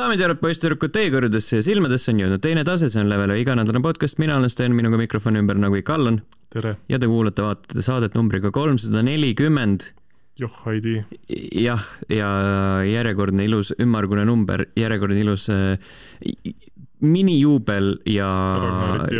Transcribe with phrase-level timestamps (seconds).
[0.00, 3.36] daamid ja härrad, poisssüdrukud, teie kõrgedesse ja silmadesse on jõudnud teine tase, see on Levele
[3.40, 6.20] iganädalane podcast, mina olen Sten, minuga mikrofoni ümber nagu ikka Allan.
[6.88, 9.92] ja te kuulate, vaatate saadet numbriga kolmsada nelikümmend.
[10.40, 11.04] joh, Heidi.
[11.52, 12.30] jah, ja
[12.88, 15.76] järjekordne ilus ümmargune number, järjekordne ilus äh,
[17.00, 18.30] minijuubel ja,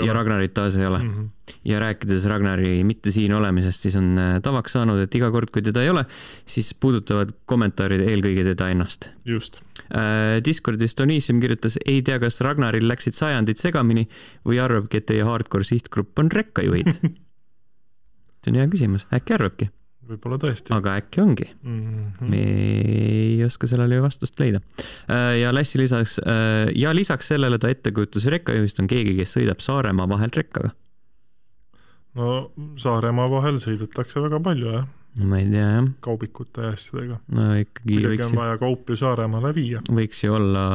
[0.04, 1.10] ja Ragnarit taas ei ole mm.
[1.10, 1.28] -hmm.
[1.64, 5.64] Ja rääkides Ragnari mitte siin olemisest, siis on äh, tavaks saanud, et iga kord, kui
[5.66, 6.04] teda ei ole,
[6.48, 9.10] siis puudutavad kommentaarid eelkõige teda ennast.
[9.24, 10.38] just äh,.
[10.44, 14.06] Discordis Donissium kirjutas, ei tea, kas Ragnaril läksid sajandid segamini
[14.46, 16.94] või arvabki, et teie hardcore sihtgrupp on rekkajuhid
[18.40, 19.70] see on hea küsimus, äkki arvabki
[20.10, 20.72] võib-olla tõesti.
[20.74, 21.80] aga äkki ongi mm.
[22.18, 22.30] -hmm.
[22.32, 24.60] me ei oska sellele ju vastust leida.
[25.06, 26.18] Äh, ja Lassi lisaks
[26.74, 30.74] ja lisaks sellele ta ettekujutus rekkajuhist on keegi, kes sõidab Saaremaa vahelt rekkaga.
[32.18, 35.86] No Saaremaa vahel sõidetakse väga palju, jah ma ei tea jah.
[36.04, 37.16] kaubikute ja asjadega.
[37.34, 39.80] no ikkagi kuidagi võiks on vaja kaupu Saaremaale viia.
[39.90, 40.66] võiks ju olla,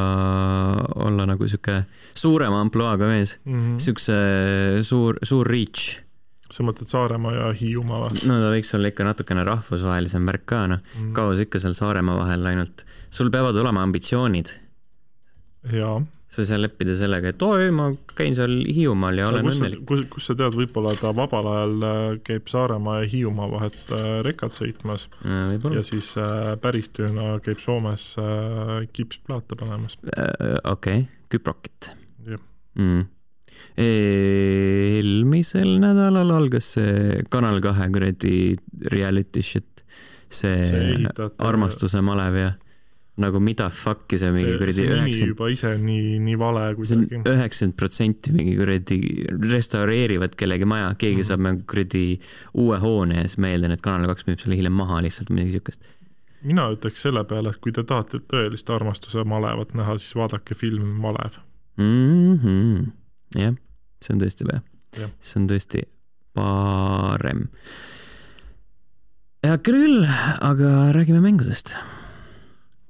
[1.07, 4.17] olla nagu sihuke suurema ampluaaga mees mm -hmm., siukse
[4.83, 6.01] suur, suur reach
[6.51, 8.25] sa mõtled Saaremaa ja Hiiumaa või?
[8.27, 11.13] no ta võiks olla ikka natukene rahvusvahelisem värk ka, noh mm..
[11.17, 14.51] kaua sa ikka seal Saaremaa vahel ainult, sul peavad olema ambitsioonid.
[15.71, 15.97] jaa.
[16.35, 19.85] Sa ei saa leppida sellega, et oo ei, ma käin seal Hiiumaal ja olen õnnelik.
[19.87, 24.07] kus, kus sa tead, võib-olla ta vabal ajal äh, käib Saaremaa ja Hiiumaa vahet äh,
[24.25, 25.47] rekad sõitmas ja,
[25.77, 28.13] ja siis äh, päris tööna käib Soomes
[28.95, 29.97] kipsplaate panemas.
[30.03, 31.93] okei okay., küprokit.
[32.27, 32.41] jah
[32.75, 33.11] mm
[33.79, 38.55] eelmisel nädalal algas see Kanal kahe kuradi
[38.91, 39.83] reality shit,
[40.29, 41.07] see, see
[41.43, 42.51] armastuse malev ja
[43.21, 45.29] nagu mida fuck'i see mingi kuradi üheksakümmend.
[45.31, 47.21] juba ise nii, nii vale kuidagi.
[47.31, 48.99] üheksakümmend protsenti mingi kuradi
[49.53, 51.29] restaureerivad kellegi maja, keegi mm -hmm.
[51.31, 52.05] saab nagu kuradi
[52.53, 55.57] uue hoone ja siis ma eeldan, et Kanal kaks müüb selle hiljem maha lihtsalt midagi
[55.57, 55.81] siukest.
[56.43, 60.99] mina ütleks selle peale, et kui te tahate tõelist armastuse malevat näha, siis vaadake film
[61.01, 61.39] Malev
[61.77, 62.39] mm.
[62.43, 62.91] -hmm.
[63.39, 63.55] jah
[64.05, 65.09] see on tõesti hea.
[65.19, 65.83] see on tõesti
[66.35, 67.45] parem.
[69.45, 71.75] hea küll, aga räägime mängudest.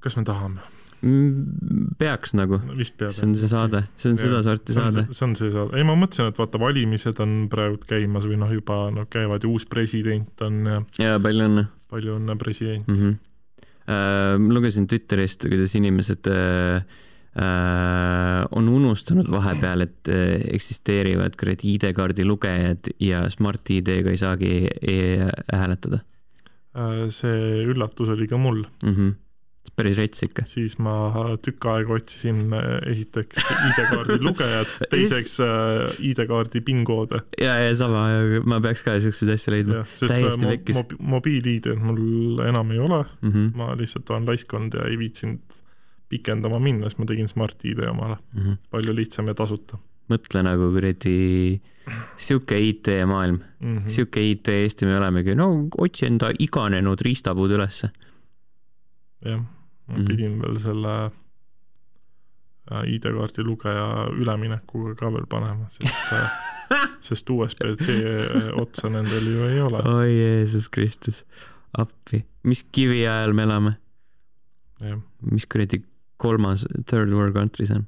[0.06, 0.64] Kas me tahame?
[1.04, 2.58] Mm, peaks nagu.
[2.80, 5.06] see on see saade, see on sedasorti saade.
[5.12, 8.52] see on see saade, ei ma mõtlesin, et vaata, valimised on praegu käimas või noh,
[8.56, 10.82] juba noh, käivad ja uus president on ja.
[11.02, 11.66] ja palju õnne.
[11.92, 13.00] palju õnne, president mm.
[13.00, 13.16] -hmm.
[13.86, 16.80] Uh, lugesin Twitterist, kuidas inimesed uh,
[17.36, 24.94] Äh, on unustanud vahepeal, et äh, eksisteerivad kuradi ID-kaardi lugejad ja Smart-ID-ga ei saagi e
[25.52, 26.00] hääletada.
[26.72, 28.94] Äh, see üllatus oli ka mul mm.
[28.94, 29.14] -hmm
[29.76, 30.46] päris rets ikka.
[30.48, 32.54] siis ma tükk aega otsisin
[32.86, 35.38] esiteks ID-kaardi lugejat, teiseks
[35.98, 37.22] ID-kaardi PIN-koode.
[37.40, 38.06] ja, ja sama,
[38.48, 39.84] ma peaks ka siukseid asju leidma.
[40.00, 40.86] täiesti pekkis mo.
[41.16, 43.52] mobiil-ID-d mul enam ei ole mm, -hmm.
[43.56, 45.62] ma lihtsalt olen laisk olnud ja ei viitsinud
[46.08, 48.56] pikendama minna, siis ma tegin Smart-ID omale mm, -hmm.
[48.70, 49.78] palju lihtsam ja tasuta.
[50.10, 51.60] mõtle nagu kuradi
[52.16, 53.88] sihuke IT-maailm mm, -hmm.
[53.88, 57.90] sihuke IT-Eesti me olemegi, no otsi enda iganenud riistapuud ülesse.
[59.24, 59.42] jah,
[59.86, 60.04] ma -hmm.
[60.08, 60.94] pidin veel selle
[62.72, 66.30] äh, ID-kaardi lugeja üleminekuga ka veel panema, sest äh,
[67.08, 67.98] sest USB-C
[68.60, 69.82] otsa nendel ju ei ole.
[69.82, 71.24] oi Jeesus Kristus,
[71.78, 73.76] appi, mis kiviajal me elame?
[75.32, 75.82] mis kuradi
[76.20, 77.86] kolmas third world country see on.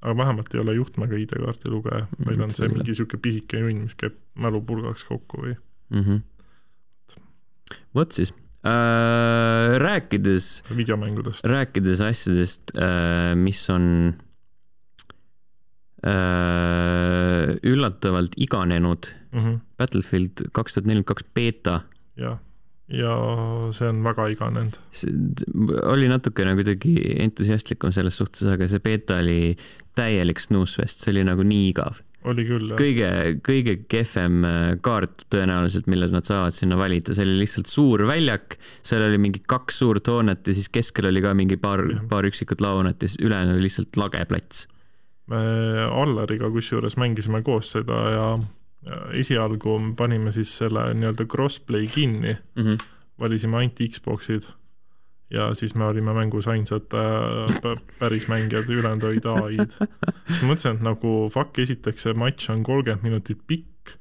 [0.00, 3.82] aga vähemalt ei ole juhtmega ID-kaardi lugeja, meil mm, on see mingi sihuke pisike junn,
[3.84, 5.56] mis käib mälupulgaks kokku või
[5.90, 6.20] mm -hmm.?
[7.94, 8.32] vot siis
[8.66, 10.62] äh,, rääkides.
[10.76, 11.44] videomängudest.
[11.44, 14.14] rääkides asjadest äh,, mis on
[16.04, 19.40] äh, üllatavalt iganenud mm.
[19.40, 19.58] -hmm.
[19.78, 21.80] Battlefield kaks tuhat nelikümmend kaks beeta.
[22.16, 22.38] jah
[22.90, 23.14] ja
[23.74, 24.78] see on väga iganenud.
[25.92, 29.56] oli natukene kuidagi entusiastlikum selles suhtes, aga see beeta oli
[29.98, 32.00] täielik snuusfest, see oli nagu nii igav.
[32.28, 32.78] Oli küll, jah.
[32.80, 33.10] kõige,
[33.46, 38.58] kõige kehvem äh, kaart tõenäoliselt, mille nad saavad sinna valida, see oli lihtsalt suur väljak,
[38.86, 42.60] seal oli mingi kaks suurt hoonet ja siis keskel oli ka mingi paar, paar üksikut
[42.64, 44.68] launet ja siis ülejäänu oli lihtsalt lage plats.
[45.30, 45.40] me
[45.86, 48.24] Allariga kusjuures mängisime koos seda ja
[49.16, 52.78] esialgu panime siis selle nii-öelda crossplay kinni mm, -hmm.
[53.20, 54.48] valisime ainult Xbox'id
[55.30, 59.88] ja siis me olime mängus ainsad äh, päris mängijad, ülejäänud olid ai-d.
[60.28, 63.94] siis mõtlesin, et nagu fuck, esiteks see matš on kolmkümmend minutit pikk,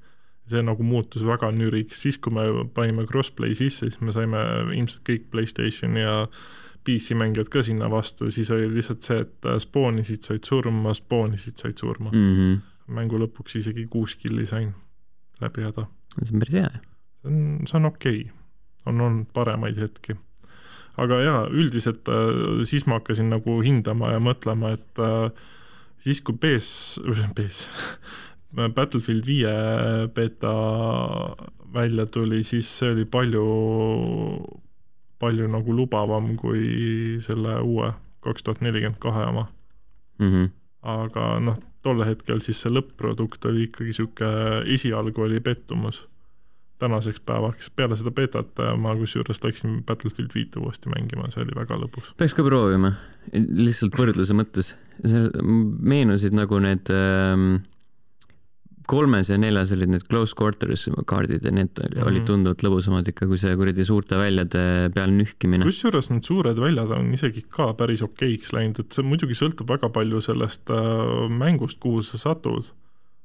[0.50, 4.42] see nagu muutus väga nüriks, siis kui me panime crossplay sisse, siis me saime
[4.74, 6.24] ilmselt kõik Playstationi ja
[6.88, 11.62] PC mängijad ka sinna vastu, siis oli lihtsalt see, et äh, spoonisid said surma, spoonisid
[11.62, 12.36] said surma mm.
[12.36, 12.60] -hmm
[12.94, 14.72] mängu lõpuks isegi kuus killi sain
[15.42, 15.86] läbi häda.
[16.22, 16.72] see on päris hea.
[17.22, 17.40] see on,
[17.70, 18.36] see on okei okay.,
[18.90, 20.16] on olnud paremaid hetki.
[21.00, 25.30] Aga jaa, üldiselt äh, siis ma hakkasin nagu hindama ja mõtlema, et äh,
[26.02, 27.00] siis, kui BS,
[27.36, 27.66] BS
[28.76, 29.54] Battlefield viie
[30.16, 30.52] beeta
[31.74, 33.46] välja tuli, siis see oli palju,
[35.22, 37.92] palju nagu lubavam kui selle uue
[38.26, 39.46] kaks tuhat nelikümmend kahe oma
[40.20, 40.32] mm.
[40.32, 40.50] -hmm.
[40.82, 46.09] aga noh, tol hetkel siis see lõpp-produkt oli ikkagi niisugune, esialgu oli pettumus.
[46.80, 51.80] Tänaseks päevaks, peale seda betat ma kusjuures läksin Battlefield viite uuesti mängima, see oli väga
[51.82, 52.14] lõbus.
[52.18, 52.94] peaks ka proovima,
[53.34, 54.76] lihtsalt võrdluse mõttes.
[55.80, 57.60] meenusid nagu need ähm
[58.90, 62.08] kolmes ja neljas olid need close quarters kaardid ja need mm -hmm.
[62.10, 64.64] olid tunduvalt lõbusamad ikka kui see kuradi suurte väljade
[64.96, 65.68] peal nühkimine.
[65.70, 69.92] kusjuures need suured väljad on isegi ka päris okeiks läinud, et see muidugi sõltub väga
[69.94, 72.74] palju sellest äh, mängust, kuhu sa satud.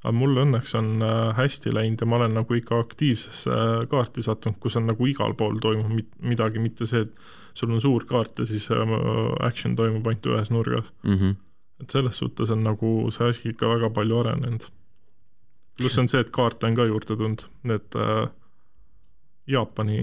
[0.05, 4.23] Aga mul õnneks on äh, hästi läinud ja ma olen nagu ikka aktiivsesse äh, kaarti
[4.23, 8.43] sattunud, kus on nagu igal pool toimub midagi, mitte see, et sul on suur kaart
[8.43, 8.69] ja siis
[9.41, 11.19] action toimub ainult ühes nurgas mm.
[11.19, 11.37] -hmm.
[11.81, 14.69] et selles suhtes on nagu see asi ikka väga palju arenenud
[15.77, 18.27] pluss on see, et kaarte on ka juurde tulnud, need äh,
[19.47, 19.99] Jaapani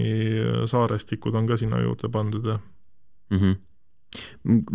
[0.70, 2.58] saarestikud on ka sinna juurde pandud ja
[3.30, 3.38] mm.
[3.38, 3.60] -hmm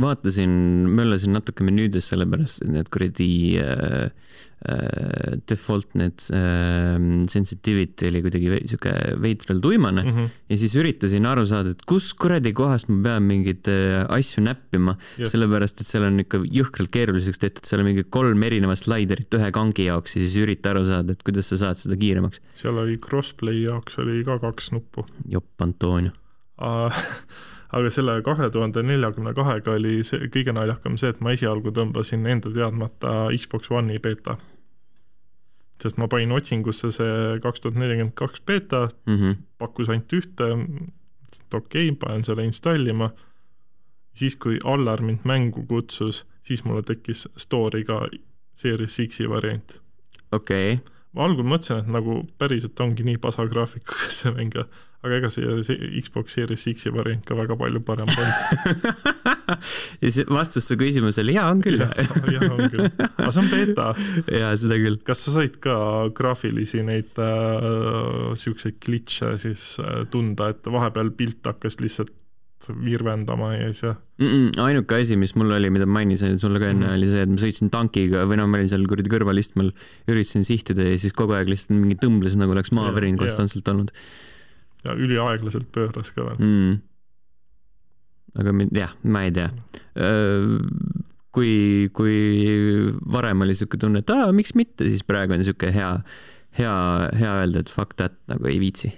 [0.02, 0.52] vaatasin,
[0.98, 3.30] möllasin natuke menüüdes, sellepärast et need kuradi
[3.62, 4.10] äh,
[4.66, 6.98] äh, default need äh,
[7.30, 10.30] sensitivity oli kuidagi sihuke veidral tuimane mm -hmm.
[10.50, 14.98] ja siis üritasin aru saada, et kus kuradi kohast ma pean mingeid äh, asju näppima,
[15.22, 19.52] sellepärast et seal on ikka jõhkralt keeruliseks tehtud, seal on mingi kolm erinevat slaiderit ühe
[19.52, 22.42] kangi jaoks ja siis ürita aru saada, et kuidas sa saad seda kiiremaks.
[22.56, 25.06] seal oli crossplay jaoks oli ka kaks nuppu.
[25.28, 26.12] jopp Antonio
[27.76, 32.28] aga selle kahe tuhande neljakümne kahega oli see kõige naljakam see, et ma esialgu tõmbasin
[32.32, 34.38] enda teadmata Xbox One'i beeta.
[35.82, 39.36] sest ma panin otsingusse see kaks tuhat nelikümmend kaks beeta mm, -hmm.
[39.58, 40.48] pakkus ainult ühte,
[41.28, 43.12] et okei okay,, panen selle installima,
[44.14, 48.08] siis kui Allar mind mängu kutsus, siis mulle tekkis store'iga
[48.56, 49.82] Series X-i variant.
[50.32, 50.97] okei okay.
[51.18, 54.54] Ma algul mõtlesin, et nagu päriselt ongi nii pasa graafikuga see mäng
[55.06, 58.88] aga ega see, see Xbox Series X-i variant ka väga palju parem polnud
[60.04, 61.82] ja see vastus su küsimusele, jaa, on küll.
[61.82, 63.88] jah, on küll, aga see on beeta.
[64.42, 65.00] jaa, seda küll.
[65.08, 65.78] kas sa said ka
[66.18, 72.14] graafilisi neid äh, siukseid glitch'e siis äh, tunda, et vahepeal pilt hakkas lihtsalt
[72.74, 76.60] virvendama ja siis jah mm -mm, ainuke asi, mis mul oli, mida ma mainisin sulle
[76.60, 76.98] ka enne mm, -hmm.
[76.98, 79.74] oli see, et ma sõitsin tankiga või noh, ma olin seal kuradi kõrvalistmel,
[80.08, 83.94] üritasin sihtida ja siis kogu aeg lihtsalt mingi tõmbles, nagu oleks maavärin konstantselt olnud
[84.86, 86.78] ja üliaeglaselt pööras ka veel mm..
[88.42, 89.50] aga jah, ma ei tea.
[91.36, 92.16] kui, kui
[93.14, 95.92] varem oli siuke tunne, et aa, miks mitte, siis praegu on siuke hea,
[96.58, 96.78] hea,
[97.18, 98.94] hea öelda, et fuck that, nagu ei viitsi.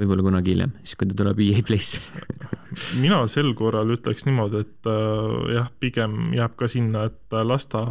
[0.00, 2.00] Võib-olla kunagi hiljem, siis kui ta tuleb EA Play'sse
[3.04, 7.82] mina sel korral ütleks niimoodi, et äh, jah, pigem jääb ka sinna, et las ta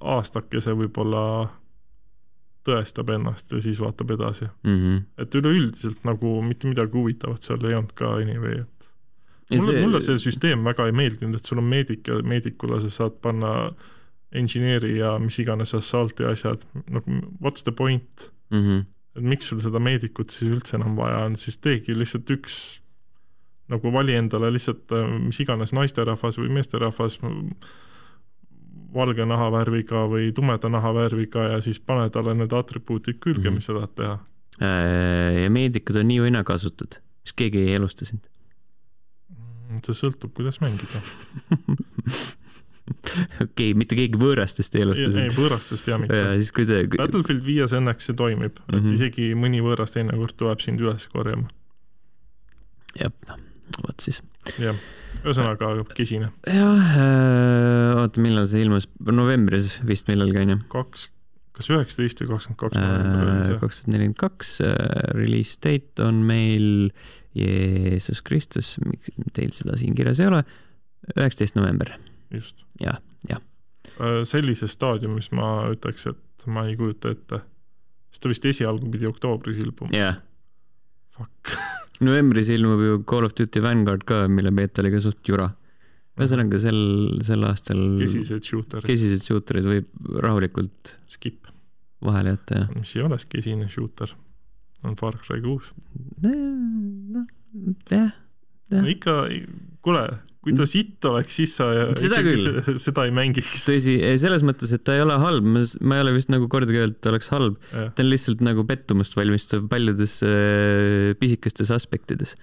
[0.00, 1.24] aastakese võib-olla
[2.66, 4.76] tõestab ennast ja siis vaatab edasi mm.
[4.76, 5.00] -hmm.
[5.24, 8.90] et üleüldiselt nagu mitte midagi huvitavat seal ei olnud ka anyway, et
[9.56, 12.92] mulle see..., mulle see süsteem väga ei meeldinud, et sul on meedik ja meedikule sa
[13.00, 13.54] saad panna
[14.32, 18.62] engineer'i ja mis iganes assault'i asjad, nagu what's the point mm?
[18.62, 18.84] -hmm.
[19.16, 22.56] Et miks sul seda meedikut siis üldse enam vaja on, siis teegi lihtsalt üks
[23.70, 24.92] nagu vali endale lihtsalt
[25.22, 27.20] mis iganes naisterahvas või meesterahvas
[28.94, 33.54] valge nahavärviga või tumeda nahavärviga ja siis pane talle need atribuutid külge mm, -hmm.
[33.54, 34.18] mis sa tahad teha.
[34.60, 38.26] Äh, ja meedikud on nii või naa kasutud, kas keegi ei elusta sind?
[39.86, 40.98] See sõltub, kuidas mängida
[43.44, 45.26] okei okay,, mitte keegi võõrastest ei elusta sind?
[45.26, 46.16] ei, võõrastest jah mitte.
[46.16, 48.78] ja siis kui te Battlefield viies õnneks see toimib mm, -hmm.
[48.78, 48.96] et mhm.
[48.98, 51.50] isegi mõni võõras teinekord tuleb sind üles korjama.
[52.98, 53.12] jah,
[53.84, 54.22] vot siis.
[54.58, 54.78] jah
[55.24, 56.30] ühesõnaga kesine.
[56.48, 60.58] jah äh,, oota, millal see ilmus, novembris vist millalgi onju?
[60.72, 61.08] kaks,
[61.56, 62.80] kas üheksateist või kakskümmend kaks?
[62.80, 64.76] Äh, kaks tuhat nelikümmend kaks, äh,
[65.16, 66.68] release date on meil,
[67.36, 70.44] Jeesus Kristus, miks teil seda siin kirjas ei ole,
[71.16, 71.92] üheksateist november.
[72.32, 72.64] Just.
[72.80, 73.42] jah, jah.
[73.98, 77.42] Äh, sellises staadiumis ma ütleks, et ma ei kujuta ette,
[78.10, 79.92] sest ta vist esialgu pidi oktoobris ilmuma.
[79.94, 80.20] jah yeah..
[81.16, 81.54] Fuck
[82.04, 85.50] novembris ilmub ju Call of Duty Vanguard ka, mille beeta oli ka suht jura.
[86.20, 86.80] ühesõnaga sel,
[87.24, 88.86] sel aastal kesised shooterid.
[88.88, 91.48] kesised shooterid võib rahulikult skip
[92.04, 92.72] vahele jätta, jah.
[92.76, 94.12] mis ei ole kesine shooter,
[94.84, 95.70] on Far Cry kuus.
[96.24, 97.28] noh,
[97.92, 98.12] jah,
[98.72, 98.90] jah.
[98.94, 99.16] ikka,
[99.84, 100.04] kuule,
[100.40, 101.66] kui ta sitt oleks, siis sa
[102.00, 102.20] seda,
[102.80, 103.66] seda ei mängiks.
[103.68, 106.96] tõsi, selles mõttes, et ta ei ole halb, ma, ei ole vist nagu kordagi öelnud,
[106.96, 107.58] et ta oleks halb.
[107.70, 112.36] ta on lihtsalt nagu pettumust valmistav paljudes äh, pisikestes aspektides.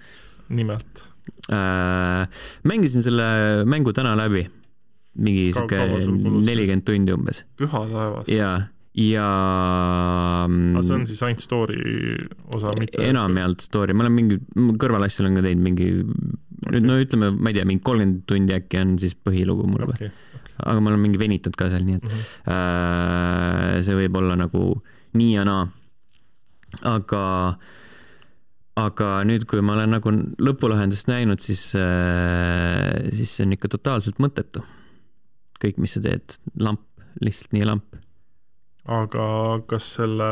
[0.48, 1.04] nimelt.
[1.50, 2.30] äh,.
[2.64, 4.46] mängisin selle mängu täna läbi,
[5.18, 5.82] mingi sihuke
[6.46, 8.30] nelikümmend tundi umbes püha taevas.
[8.30, 8.52] ja,
[8.94, 9.28] ja
[10.46, 11.82] aga see on siis ainult story
[12.54, 14.38] osa, mitte enamjaolt story, ma olen mingi
[14.78, 15.90] kõrvalasju olen ka teinud mingi
[16.74, 19.94] nüüd no ütleme, ma ei tea, mingi kolmkümmend tundi äkki on siis põhilugu mul juba
[19.96, 20.10] okei,
[20.58, 22.22] aga ma olen mingi venitanud ka seal, nii et Mhm.
[22.54, 24.62] äh, see võib olla nagu
[25.18, 25.68] nii ja naa.
[26.84, 27.22] aga,
[28.76, 30.10] aga nüüd, kui ma olen nagu
[30.44, 34.62] lõpulahendust näinud, siis äh,, siis see on ikka totaalselt mõttetu.
[35.58, 36.84] kõik, mis sa teed, lamp,
[37.24, 37.96] lihtsalt nii lamp.
[38.88, 39.24] aga
[39.68, 40.28] kas selle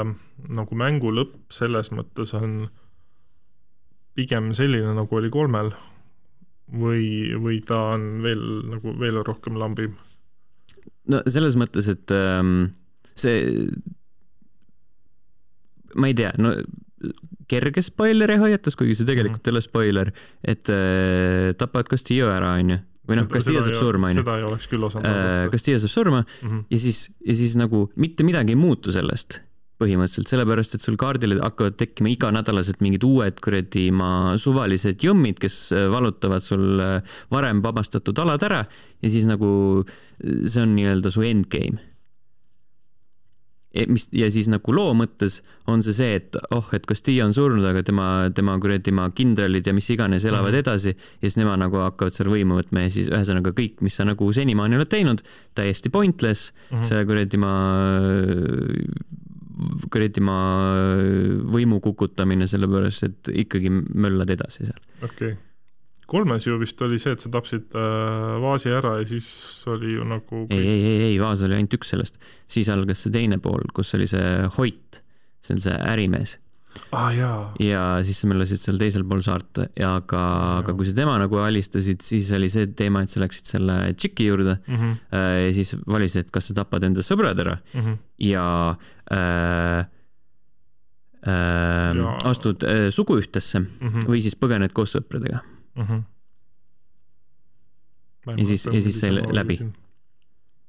[0.49, 2.69] nagu mängu lõpp selles mõttes on
[4.16, 5.73] pigem selline, nagu oli kolmel
[6.73, 8.43] või, või ta on veel
[8.73, 9.95] nagu veel rohkem lambiv?
[11.07, 12.73] no selles mõttes, et ähm,
[13.15, 13.69] see,
[15.95, 16.55] ma ei tea, no
[17.47, 20.11] kerge spoileri hoiatus, kuigi see tegelikult ei ole spoiler,
[20.43, 22.79] et äh, tapavad Castillo ära, onju.
[23.07, 24.25] või noh, Castillo saab surma, onju.
[24.25, 25.45] seda ei oleks küll osanud äh.
[25.53, 26.65] Castillo saab surma Mhm.
[26.75, 29.39] ja siis, ja siis nagu mitte midagi ei muutu sellest
[29.80, 35.59] põhimõtteliselt, sellepärast et sul kaardile hakkavad tekkima iganädalased mingid uued kuradi maa suvalised jõmmid, kes
[35.76, 38.62] äh, vallutavad sul äh, varem vabastatud alad ära
[39.02, 39.50] ja siis nagu
[39.85, 41.76] äh, see on nii-öelda su endgame.
[43.92, 47.61] mis ja siis nagu loo mõttes on see see, et oh, et Castillo on surnud,
[47.68, 50.62] aga tema, tema kuradi tema kindralid ja mis iganes elavad Mhm.
[50.64, 54.09] edasi ja siis nemad nagu hakkavad seal võimu võtma ja siis ühesõnaga kõik, mis sa
[54.09, 55.21] nagu senimaani oled teinud,
[55.54, 56.83] täiesti pointless Mhm.
[56.88, 57.52] see kuradi ma,
[59.93, 60.37] kuradi ma
[61.53, 64.81] võimu kukutamine, sellepärast et ikkagi möllad edasi seal.
[65.01, 65.37] okei okay..
[66.11, 69.29] kolmes ju vist oli see, et sa tapsid äh, vaasi ära ja siis
[69.73, 72.21] oli ju nagu ei, ei, ei, ei, Vaas oli ainult üks sellest,
[72.51, 75.03] siis algas see teine pool, kus oli see Hoit,
[75.45, 76.37] see on see ärimees
[76.92, 77.11] ah,
[77.61, 80.21] ja siis sa möllasid seal teisel pool saart ja aga,
[80.61, 84.26] aga kui sa tema nagu alistasid, siis oli see teema, et sa läksid selle tšiki
[84.30, 87.99] juurde Mhm, äh, ja siis valisid, kas sa tapad enda sõbrad ära mhm.
[88.18, 88.47] ja
[89.12, 89.85] äh,
[91.26, 94.06] äh, Ja- astud äh, suguühtesse Mhm.
[94.06, 95.40] või siis põgened koos sõpradega.
[98.26, 99.59] Ja siis- ja siis sai läbi..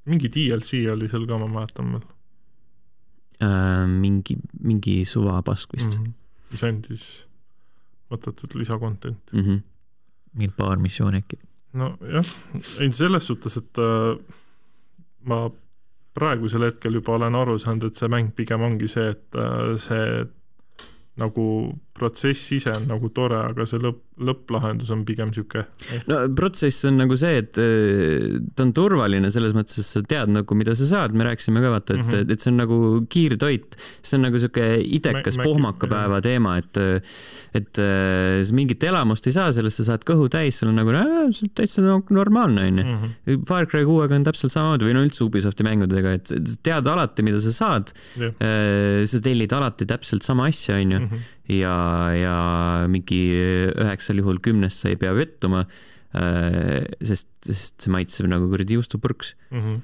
[0.05, 2.03] mingi DLC oli seal ka, ma mäletan veel
[3.37, 6.05] Äh, mingi, mingi suvapask vist mm.
[6.05, 6.13] -hmm.
[6.51, 7.03] mis andis
[8.09, 9.33] mõttetut lisakontenti.
[9.33, 9.43] mm.
[9.43, 9.61] -hmm.
[10.33, 11.37] mingi paar missiooni äkki.
[11.73, 12.25] nojah,
[12.79, 14.17] ei selles suhtes, et äh,
[15.19, 15.51] ma
[16.13, 20.25] praegusel hetkel juba olen aru saanud, et see mäng pigem ongi see, et äh, see
[21.15, 25.63] nagu protsess ise on nagu tore, aga see lõpp, lõpplahendus on pigem sihuke.
[26.09, 30.33] no protsess on nagu see, et äh, ta on turvaline selles mõttes, et sa tead
[30.33, 32.13] nagu, mida sa saad, me rääkisime ka vaata, et mm.
[32.13, 32.33] -hmm.
[32.33, 32.79] et see on nagu
[33.13, 34.67] kiirtoit, see on nagu sihuke
[34.99, 36.81] idekas pohmakapäeva teema, et
[37.57, 40.93] et äh, sa mingit elamust ei saa sellest, sa saad kõhu täis, sul on nagu
[40.93, 42.83] äh, täitsa normaalne onju.
[42.83, 43.45] Mhm.
[43.47, 47.41] Far Cry kuuega on täpselt samamoodi või no üldse Ubisofti mängudega, et tead alati, mida
[47.41, 47.93] sa saad.
[48.17, 48.33] jah,
[49.07, 51.25] sa tellid alati täpselt sama asja, onju, Mhm.
[51.49, 51.75] ja,
[52.17, 52.35] ja
[52.91, 53.21] mingi
[53.75, 55.65] üheksal juhul kümnest sa ei pea vettuma.
[57.03, 59.75] sest, sest see maitseb nagu kuradi juustupurks, Mhm.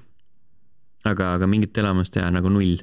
[1.05, 2.79] aga, aga mingit elamust teha nagu null.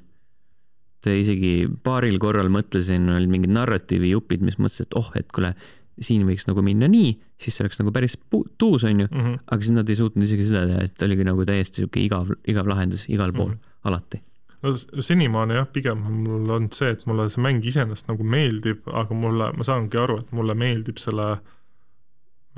[1.03, 5.55] et isegi paaril korral mõtlesin, olid mingid narratiivijupid, mis mõtlesid, et oh, et kuule,
[5.99, 8.19] siin võiks nagu minna nii, siis see oleks nagu päris
[8.59, 9.09] tuus, onju.
[9.11, 9.39] Mhm.
[9.49, 12.69] aga siis nad ei suutnud isegi seda teha, et oligi nagu täiesti sihuke igav, igav
[12.69, 13.59] lahendus igal pool Mhm.
[13.85, 14.21] alati.
[14.63, 18.87] No senimaani jah, pigem on mul olnud see, et mulle see mäng iseenesest nagu meeldib,
[19.03, 21.31] aga mulle, ma saangi aru, et mulle meeldib selle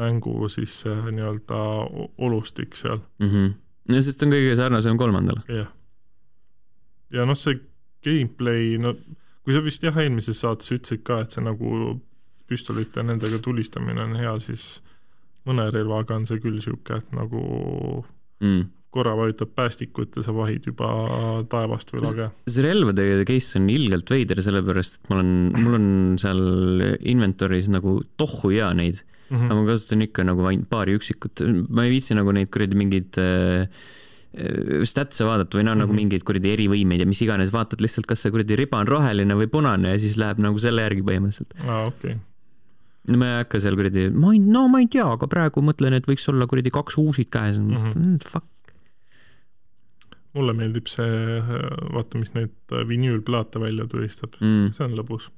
[0.00, 1.59] mängu siis see nii-öelda
[2.26, 3.28] olustik seal, mm.
[3.28, 3.50] -hmm.
[3.92, 5.44] no sest on kõige sarnasem kolmandale.
[5.49, 5.68] jah.
[7.11, 7.61] ja noh, see
[8.04, 8.97] gameplay, no
[9.42, 12.00] kui sa vist jah, eelmises saates ütlesid ka, et see nagu
[12.50, 14.82] püstolite nendega tulistamine on hea, siis
[15.47, 17.42] mõne relvaga on see küll niisugune, et nagu
[18.42, 18.66] Mm.
[18.92, 20.88] Korra vajutad päästikut ja sa vahid juba
[21.49, 22.26] taevast või lage.
[22.46, 25.88] see relvade case on ilgelt veider, sellepärast et ma olen, mul on
[26.20, 26.42] seal
[27.00, 29.00] inventory's nagu tohu hea neid,
[29.32, 29.46] Mhm.
[29.49, 31.40] aga ma kasutan ikka nagu ainult paari üksikut,
[31.72, 33.64] ma ei viitsi nagu neid kuradi mingeid äh,
[34.88, 35.96] statse vaadata või noh, nagu Mhm.
[36.02, 39.49] mingeid kuradi erivõimeid ja mis iganes, vaatad lihtsalt, kas see kuradi riba on roheline või
[39.49, 41.52] punane ja siis läheb nagu selle järgi põhimõtteliselt.
[41.68, 42.16] aa, okei.
[43.08, 45.92] no ma ei hakka seal kuradi, ma ei, no ma ei tea, aga praegu mõtlen,
[45.96, 47.72] et võiks olla kuradi kaks uusit käes mm.
[47.76, 48.22] -hmm.
[48.22, 48.44] Fuck.
[50.36, 51.38] Mulle meeldib see,
[51.92, 54.72] vaata, mis neid vinüülplaate välja tulistab, mm,.
[54.76, 55.28] see on lõbus.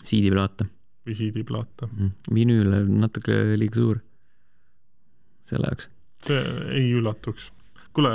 [0.00, 0.66] CD-plaate
[1.10, 2.10] visiidiplaate, mm..
[2.34, 4.02] vinüül on natuke liiga suur
[5.46, 5.88] selle jaoks.
[6.26, 6.42] see
[6.76, 7.50] ei üllatuks.
[7.96, 8.12] kuule,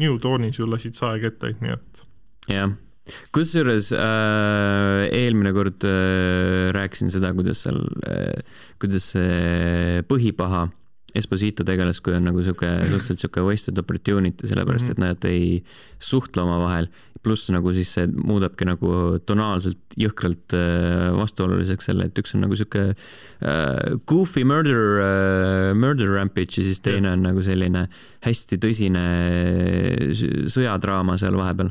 [0.00, 2.04] New Dawnis ju lasid saeg ette, nii et
[2.50, 2.72] jah,
[3.34, 10.68] kusjuures äh, eelmine kord äh, rääkisin seda, kuidas seal äh,, kuidas see põhipaha
[11.18, 15.58] Esposito tegeles, kui on nagu sihuke suhteliselt sihuke wasted opportunity, sellepärast et nad ei
[16.02, 16.88] suhtle omavahel.
[17.22, 22.56] pluss nagu siis see muudabki nagu tonaalselt jõhkralt äh, vastuoluliseks selle, et üks on nagu
[22.58, 27.84] sihuke äh, goofy murder äh,, murder rampage ja siis teine on nagu selline
[28.26, 29.04] hästi tõsine
[30.50, 31.70] sõjadraama seal vahepeal.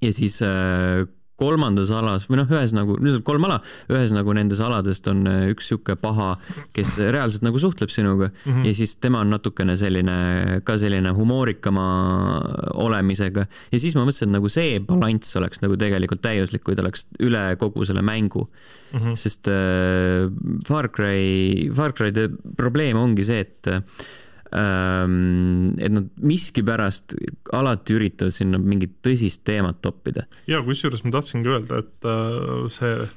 [0.00, 1.04] Ja siis äh,
[1.40, 5.24] kolmandas alas või noh, ühes nagu, nüüd on kolm ala, ühes nagu nendest aladest on
[5.30, 6.34] äh, üks sihuke paha,
[6.76, 8.66] kes reaalselt nagu suhtleb sinuga mm -hmm.
[8.68, 11.86] ja siis tema on natukene selline, ka selline humoorikama
[12.74, 13.46] olemisega.
[13.72, 17.06] ja siis ma mõtlesin, et nagu see balanss oleks nagu tegelikult täiuslik, kui ta oleks
[17.20, 18.48] üle kogu selle mängu
[18.92, 18.98] mm.
[18.98, 19.14] -hmm.
[19.14, 20.30] sest äh,
[20.66, 23.82] Far Cry, Far Cry'de probleem ongi see, et äh,
[24.50, 27.14] et nad miskipärast
[27.54, 30.26] alati üritavad sinna mingit tõsist teemat toppida.
[30.50, 33.08] ja kusjuures ma tahtsingi öelda, et äh, see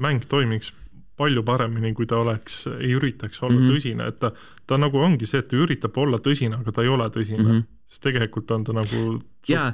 [0.00, 0.72] mäng toimiks
[1.20, 3.74] palju paremini, kui ta oleks, ei üritaks olla mm -hmm.
[3.74, 4.32] tõsine, et ta,
[4.66, 7.50] ta nagu ongi see, et ta üritab olla tõsine, aga ta ei ole tõsine mm.
[7.50, 7.79] -hmm.
[7.90, 9.18] Sest tegelikult on ta nagu
[9.48, 9.70] jaa,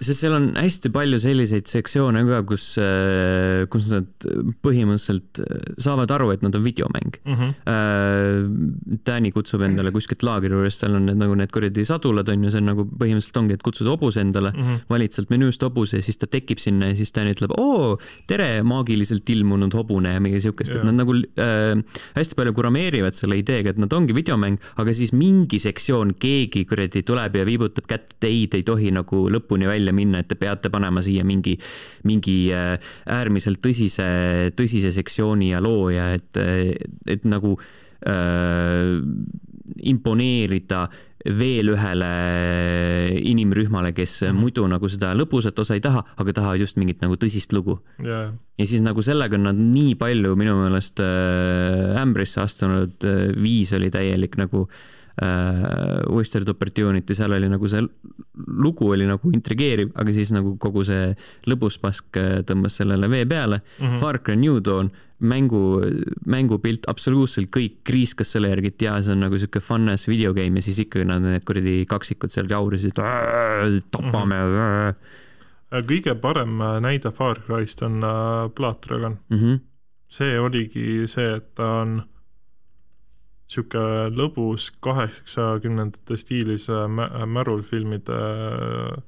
[0.00, 4.08] sest seal on hästi palju selliseid sektsioone ka, kus, äh, kus nad
[4.64, 7.34] põhimõtteliselt äh, saavad aru, et nad on videomäng mm.
[7.36, 9.00] -hmm.
[9.06, 12.52] Danny kutsub endale kuskilt laagri juurest, seal on need nagu need kuradi sadulad on ju,
[12.54, 14.80] see on nagu põhimõtteliselt ongi, et kutsud hobuse endale mm, -hmm.
[14.88, 18.62] valid sealt menüüst hobuse ja siis ta tekib sinna ja siis Danny ütleb, oo, tere,
[18.62, 21.76] maagiliselt ilmunud hobune ja midagi siukest, et nad nagu äh,
[22.16, 27.04] hästi palju kurameerivad selle ideega, et nad ongi videomäng, aga siis mingi sektsioon, keegi kuradi
[27.04, 30.72] tuleb ja viibutab kätt, ei, te ei tohi nagu lõpuni välja minna, et te peate
[30.72, 31.54] panema siia mingi,
[32.08, 32.74] mingi äh,
[33.06, 34.08] äärmiselt tõsise,
[34.58, 36.40] tõsise sektsiooni ja loo ja et,
[37.12, 37.56] et nagu
[38.08, 38.98] äh,
[39.92, 40.86] imponeerida
[41.38, 42.08] veel ühele
[43.30, 44.40] inimrühmale, kes mm -hmm.
[44.40, 48.32] muidu nagu seda lõbusat osa ei taha, aga tahavad just mingit nagu tõsist lugu yeah..
[48.58, 53.72] ja siis nagu sellega on nad nii palju minu meelest äh, ämbrisse astunud, äh, viis
[53.72, 57.82] oli täielik nagu äh, äh, Wasted Opportunity, seal oli nagu see
[58.64, 61.12] lugu oli nagu intrigeeriv, aga siis nagu kogu see
[61.50, 63.86] lõbuspask äh, tõmbas sellele vee peale mm.
[63.86, 63.98] -hmm.
[64.00, 64.88] Far Cry New Dawn,
[65.20, 65.80] mängu,
[66.26, 70.58] mängupilt absoluutselt kõik kriiskas selle järgi, et jaa, see on nagu sihuke fun ass videogame
[70.58, 74.56] ja siis ikkagi nad need kuradi kaksikud seal jaurisid, tapame mm.
[74.56, 75.84] -hmm.
[75.90, 79.38] kõige parem äh, näide Far Cry'st on äh, Blood Dragon mm.
[79.38, 79.60] -hmm.
[80.08, 82.02] see oligi see, et ta on
[83.52, 89.00] sihuke lõbus kaheksakümnendate stiilis äh, äh, märulfilmide äh,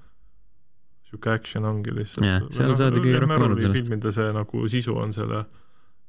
[1.08, 2.26] sihuke action ongi lihtsalt.
[2.26, 3.78] jah, seal saadi kõige rohkem aru sellest.
[3.78, 5.44] filmide see nagu sisu on selle,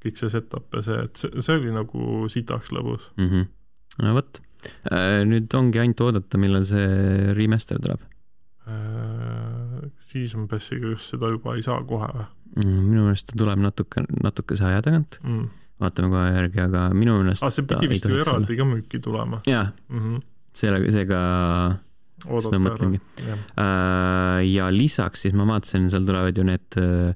[0.03, 3.29] kõik see setup ja see, et see, see oli nagu sitaks lõbus mm.
[3.31, 3.47] -hmm.
[4.03, 4.41] no vot,
[5.29, 8.03] nüüd ongi ainult oodata, millal see remaster tuleb
[8.67, 9.85] äh,.
[10.05, 12.25] Season Passiga just seda juba ei saa kohe või
[12.63, 12.81] mm,?
[12.89, 15.45] minu meelest ta tuleb natuke, natukese aja tagant mm
[15.81, 19.41] vaatame kohe järgi, aga minu meelest ah, see pidi vist ju eraldi ka müüki tulema.
[19.49, 20.21] jaa mm -hmm.,
[20.55, 21.21] sellega, seega
[22.25, 23.01] seda mõtlengi.
[23.21, 27.11] Uh, ja lisaks siis ma vaatasin, seal tulevad ju need uh,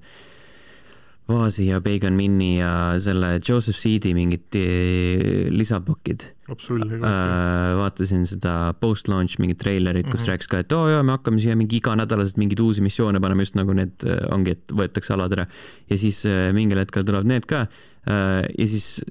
[1.29, 6.25] Vaasi ja Bacon Minni ja selle Joseph Seedi mingid äh, lisapakid.
[6.49, 10.31] uh, vaatasin seda post-launch mingit treilerit, kus mm -hmm.
[10.31, 13.45] rääkis ka, et oo oh, jaa, me hakkame siia mingi iganädalaselt mingeid uusi missioone panema,
[13.45, 15.45] just nagu need ongi, et võetakse alad ära.
[15.89, 17.67] ja siis uh, mingil hetkel tulevad need ka
[18.07, 19.01] Äh, ja siis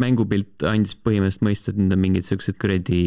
[0.00, 3.02] mängupilt andis põhimõtteliselt mõista, et need on mingid siuksed kuradi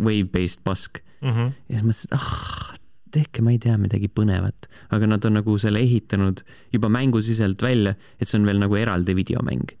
[0.00, 1.28] wave-based pask mm.
[1.28, 1.52] -hmm.
[1.68, 2.72] ja siis mõtlesin, et ah,
[3.14, 6.42] tehke, ma ei tea, midagi põnevat, aga nad on nagu selle ehitanud
[6.74, 9.76] juba mängusiselt välja, et see on veel nagu eraldi videomäng.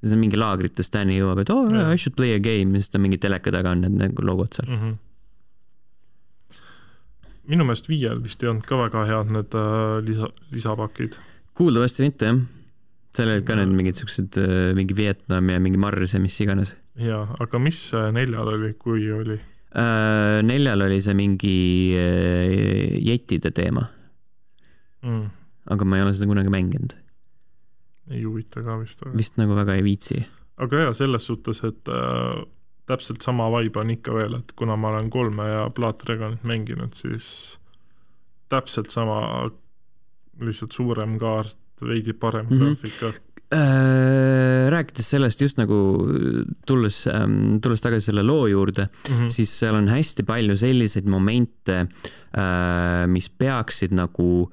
[0.00, 2.92] siis on mingi laagrites Danny jõuab, et oh I should play a game ja siis
[2.92, 4.82] ta mingi teleka taga on need nagu logod seal mm.
[4.82, 5.02] -hmm
[7.46, 11.14] minu meelest viiel vist ei olnud ka väga head need uh, lisa, lisapakid.
[11.54, 12.40] kuuldavasti mitte jah
[13.16, 16.74] seal olid ka need mingid siuksed, äh, mingi Vietnam ja mingi Mars ja mis iganes.
[17.00, 19.38] jaa, aga mis äh, neljal oli, kui oli?
[19.76, 21.56] Äh, neljal oli see mingi
[23.04, 23.82] jetide teema
[25.04, 25.26] mm..
[25.74, 26.94] aga ma ei ole seda kunagi mänginud.
[28.08, 29.04] ei huvita ka vist.
[29.16, 30.22] vist nagu väga ei viitsi.
[30.64, 32.40] aga jaa, selles suhtes, et äh,
[32.88, 36.96] täpselt sama vibe on ikka veel, et kuna ma olen kolme ja Blood Dragonit mänginud,
[36.96, 37.28] siis
[38.48, 39.20] täpselt sama,
[40.40, 42.64] lihtsalt suurem kaart, veidi parem mm -hmm.
[42.64, 45.76] graafika äh, rääkides sellest just nagu
[46.66, 49.30] tulles, ähm, tulles tagasi selle loo juurde mm, -hmm.
[49.30, 51.86] siis seal on hästi palju selliseid momente,
[52.34, 54.50] äh, mis peaksid nagu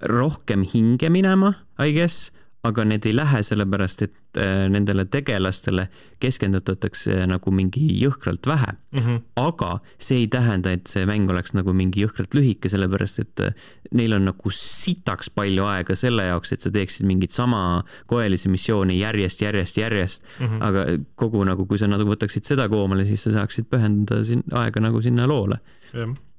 [0.00, 2.32] rohkem hinge minema, I guess,
[2.66, 5.86] aga need ei lähe sellepärast, et äh, nendele tegelastele
[6.22, 9.00] keskendutatakse nagu mingi jõhkralt vähe mm.
[9.00, 9.20] -hmm.
[9.42, 13.66] aga see ei tähenda, et see mäng oleks nagu mingi jõhkralt lühike, sellepärast et äh,
[13.92, 18.98] neil on nagu sitaks palju aega selle jaoks, et sa teeksid mingit sama koelisi missiooni
[19.00, 20.46] järjest, järjest, järjest mm.
[20.46, 20.64] -hmm.
[20.68, 24.80] aga kogu nagu, kui sa nagu võtaksid seda koomale, siis sa saaksid pühendada siin aega
[24.80, 25.58] nagu sinna loole.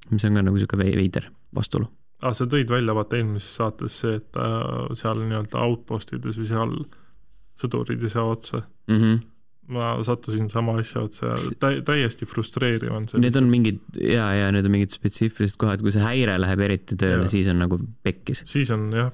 [0.09, 1.87] mis on ka nagu sihuke veider vastuolu
[2.21, 2.33] ah,.
[2.37, 6.77] sa tõid välja vaata eelmises saates see, et äh, seal nii-öelda outpostides või seal
[7.57, 9.01] sõdurid ei saa otsa mm.
[9.01, 9.25] -hmm
[9.67, 13.19] ma sattusin sama asja otsa tä-, täiesti frustreeriv on see.
[13.19, 16.95] Need on mingid ja, ja need on mingid spetsiifilised kohad, kui see häire läheb eriti
[16.99, 18.45] tööle, siis on nagu pekkis.
[18.47, 19.11] siis on jah,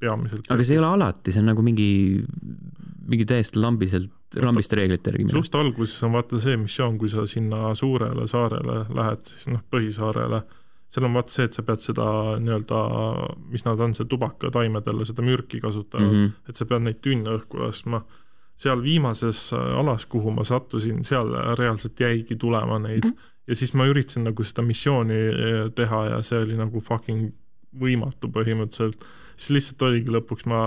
[0.00, 0.48] peamiselt.
[0.48, 1.90] aga see ei ole alati, see on nagu mingi,
[3.10, 5.28] mingi täiesti lambiselt, lambiste reeglite järgi.
[5.34, 10.40] suht alguses on vaata see missioon, kui sa sinna suurele saarele lähed, siis noh, põhisaarele
[10.90, 12.06] seal on vaata see, et sa pead seda
[12.42, 12.78] nii-öelda,
[13.52, 16.50] mis nad on, see tubakataimedele seda mürki kasutavad mm, -hmm.
[16.50, 18.02] et sa pead neid tünne õhku laskma.
[18.60, 23.30] seal viimases alas, kuhu ma sattusin, seal reaalselt jäigi tulema neid mm -hmm.
[23.46, 27.32] ja siis ma üritasin nagu seda missiooni eh, teha ja see oli nagu fucking
[27.80, 29.04] võimatu põhimõtteliselt.
[29.36, 30.60] siis lihtsalt oligi lõpuks ma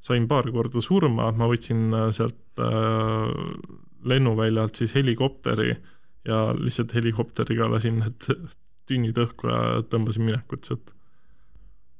[0.00, 3.32] sain paar korda surma, ma võtsin äh, sealt äh,
[4.08, 5.74] lennuväljalt siis helikopteri
[6.28, 8.28] ja lihtsalt helikopteriga lasin need
[8.88, 10.92] tünnid õhku ja tõmbasin minekut sealt.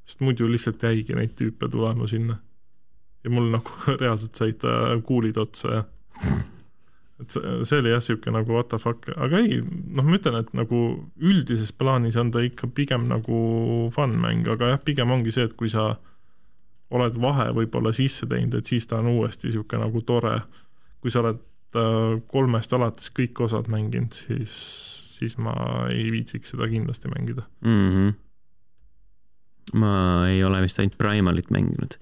[0.09, 2.39] sest muidu lihtsalt jäigi neid tüüpe tulema sinna.
[3.25, 3.71] ja mul nagu
[4.03, 5.85] reaalselt said äh, kuulid otsa ja
[7.23, 10.53] et see, oli jah, niisugune nagu what the fuck, aga ei, noh, ma ütlen, et
[10.57, 10.83] nagu
[11.19, 13.41] üldises plaanis on ta ikka pigem nagu
[13.95, 15.97] fun mäng, aga jah, pigem ongi see, et kui sa
[16.95, 20.39] oled vahe võib-olla sisse teinud, et siis ta on uuesti niisugune nagu tore.
[21.03, 21.43] kui sa oled
[21.79, 24.55] äh, kolmest alates kõik osad mänginud, siis
[25.19, 25.55] siis ma
[25.93, 27.91] ei viitsiks seda kindlasti mängida mm.
[27.93, 28.15] -hmm.
[29.81, 29.93] ma
[30.29, 31.99] ei ole vist ainult Primalit mänginud.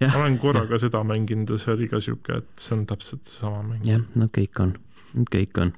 [0.00, 3.24] ma olen korra ka seda mänginud ja see oli ka sihuke, et see on täpselt
[3.24, 3.86] seesama mäng.
[3.86, 4.74] jah, nad kõik on,
[5.14, 5.72] nad kõik on.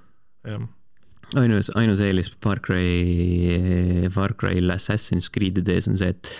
[1.37, 6.35] ainus, ainus eelis Far Cry, Far Cry'l Assassin's Creed'i ees on see, et,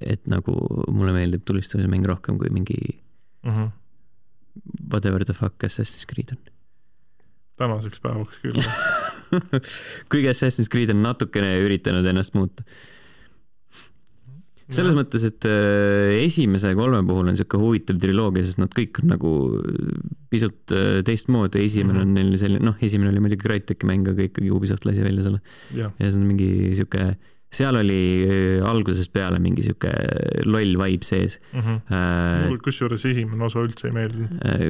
[0.00, 0.54] et nagu
[0.92, 2.78] mulle meeldib tulistamise mäng rohkem kui mingi
[3.44, 3.70] mm -hmm.
[4.90, 6.38] whatever the fuck Assassin's Creed on.
[7.56, 8.62] tänaseks päevaks küll
[10.10, 12.66] kuigi Assassin's Creed on natukene üritanud ennast muuta.
[14.74, 19.12] selles mõttes, et äh, esimese kolme puhul on sihuke huvitav triloogia, sest nad kõik on
[19.12, 19.34] nagu
[20.32, 24.50] pisut äh, teistmoodi, esimene on neil selline, noh, esimene oli muidugi Crytek'i mäng, aga ikkagi
[24.54, 25.44] Ubisoft lasi välja selle.
[25.76, 27.12] ja see on mingi sihuke
[27.54, 29.92] seal oli äh, algusest peale mingi sihuke
[30.48, 31.60] loll vibe sees mm.
[31.60, 31.80] -hmm.
[31.94, 34.64] Äh, mul kusjuures esimene osa üldse ei meeldinud äh,.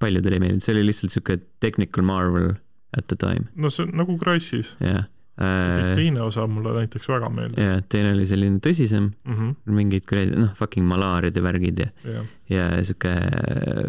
[0.00, 2.54] paljudele ei meeldinud, see oli lihtsalt sihuke technical marvel
[2.98, 3.48] at the time.
[3.54, 4.74] no see on nagu Crysis.
[4.80, 5.06] jah
[5.38, 5.74] äh,.
[5.74, 7.64] siis teine osa mulle näiteks väga meeldis.
[7.64, 9.74] jah, teine oli selline tõsisem mm, -hmm.
[9.80, 13.82] mingid kuradi, noh, fucking malaariad ja värgid ja yeah., ja sihuke äh,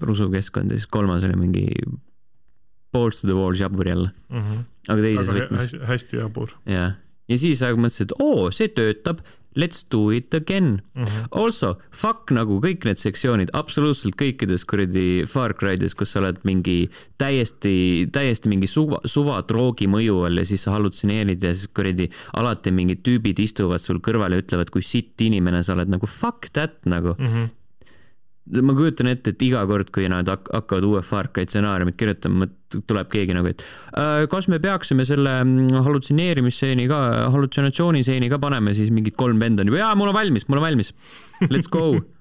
[0.00, 1.68] rusukeskkond ja siis kolmas oli mingi
[2.92, 4.40] balls to the wall žabur jälle mm.
[4.40, 4.64] -hmm.
[4.88, 5.62] aga teises aga võtmes.
[5.62, 6.56] hästi, hästi jabur.
[6.66, 9.24] jah, ja siis aga mõtlesin, et oo, see töötab
[9.56, 11.04] let's do it again mm.
[11.04, 11.26] -hmm.
[11.30, 16.90] Also, fuck nagu kõik need sektsioonid, absoluutselt kõikides kuradi Far Cry'des, kus sa oled mingi
[17.18, 22.70] täiesti, täiesti mingi suva, suvatroogi mõju all ja siis sa hallutsineerid ja siis kuradi alati
[22.70, 26.86] mingid tüübid istuvad sul kõrval ja ütlevad, kui sitt inimene sa oled, nagu fuck that
[26.86, 27.26] nagu mm.
[27.26, 27.61] -hmm
[28.62, 32.48] ma kujutan ette, et iga kord, kui nad hakkavad uue Far Cry stsenaariumit kirjutama,
[32.88, 33.62] tuleb keegi nagu, et
[33.98, 37.02] äh, kas me peaksime selle mm, hallutseneerimisseeni ka,
[37.34, 40.66] hallutsinatsiooniseeni ka panema, siis mingid kolm venda on juba, jaa, mul on valmis, mul on
[40.66, 40.92] valmis.
[41.50, 41.86] Let's go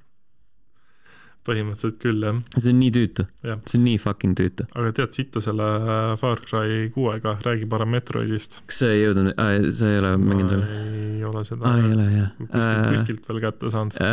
[1.47, 2.39] põhimõtteliselt küll, jah.
[2.57, 3.25] see on nii tüütu.
[3.41, 4.67] see on nii fucking tüütu.
[4.77, 8.59] aga tead sitta selle äh, Far Cry kuuega, räägi parem Metroidist.
[8.69, 10.65] kas sa ei jõudnud äh,, sa ei ole mänginud veel?
[10.65, 11.79] ei ole seda ah,.
[11.81, 12.29] ei ole, jah.
[12.37, 14.11] kuskilt äh,, kuskilt veel kätte saanud äh,.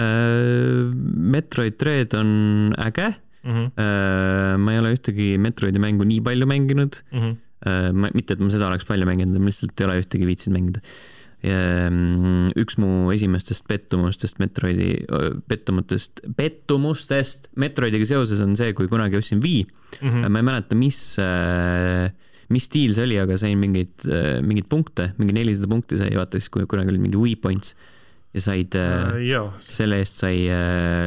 [1.36, 2.30] Metroid Dread on
[2.86, 3.52] äge mm.
[3.52, 3.68] -hmm.
[3.84, 7.20] Äh, ma ei ole ühtegi Metroidi mängu nii palju mänginud mm.
[7.20, 7.36] -hmm.
[7.68, 10.54] Äh, ma, mitte, et ma seda oleks palju mänginud, ma lihtsalt ei ole ühtegi viitsinud
[10.54, 14.88] mängida äh, üks mu esimestest pettumustest Metroidi,
[15.46, 20.08] pettumutest, pettumustest Metroidiga seoses on see, kui kunagi ostsin Wii mm.
[20.08, 20.32] -hmm.
[20.34, 20.98] ma ei mäleta, mis,
[22.50, 24.08] mis stiil see oli, aga sain mingeid,
[24.42, 27.76] mingeid punkte, mingi nelisada punkti sai, vaata siis, kui kunagi oli mingi Wii Points
[28.34, 29.14] ja said äh
[29.64, 30.42] selle eest sai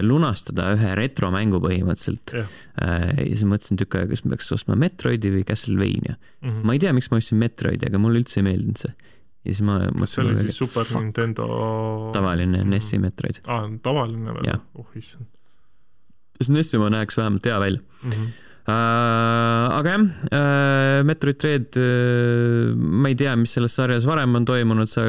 [0.02, 2.50] lunastada ühe retromängu põhimõtteliselt yeah..
[2.82, 6.50] Äh, ja siis mõtlesin tükk aega, kas ma peaks ostma Metroidi või Castlevania mm.
[6.50, 6.64] -hmm.
[6.66, 8.96] ma ei tea, miks ma ostsin Metroidi, aga mulle üldse ei meeldinud see
[9.42, 10.14] ja siis ma mõtlesin.
[10.14, 11.02] see oli siis Super fuck.
[11.02, 11.50] Nintendo.
[12.14, 13.42] tavaline NES-i Metroid.
[13.48, 14.54] aa, tavaline veel?
[14.78, 15.28] oh issand.
[16.38, 18.16] sest NES-i oma näeks vähemalt hea välja mm.
[18.16, 18.32] -hmm.
[18.62, 21.78] Uh, aga jah uh,, Metroid Dread,
[22.78, 25.02] ma ei tea, mis selles sarjas varem on toimunud, sa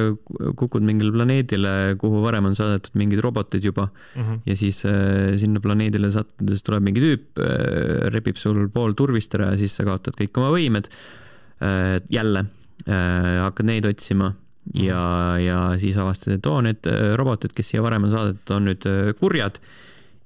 [0.57, 4.23] kukud mingile planeedile, kuhu varem on saadetud mingid robotid juba mm.
[4.23, 4.41] -hmm.
[4.49, 9.53] ja siis äh, sinna planeedile sattudes tuleb mingi tüüp äh,, repib sul pool turvist ära
[9.53, 12.01] ja siis sa kaotad kõik oma võimed äh,.
[12.09, 12.47] jälle
[12.87, 14.33] hakkad neid otsima
[14.75, 15.03] ja,
[15.39, 18.87] ja siis avastad, et oo, need robotid, kes siia varem on saadetud, on nüüd
[19.21, 19.61] kurjad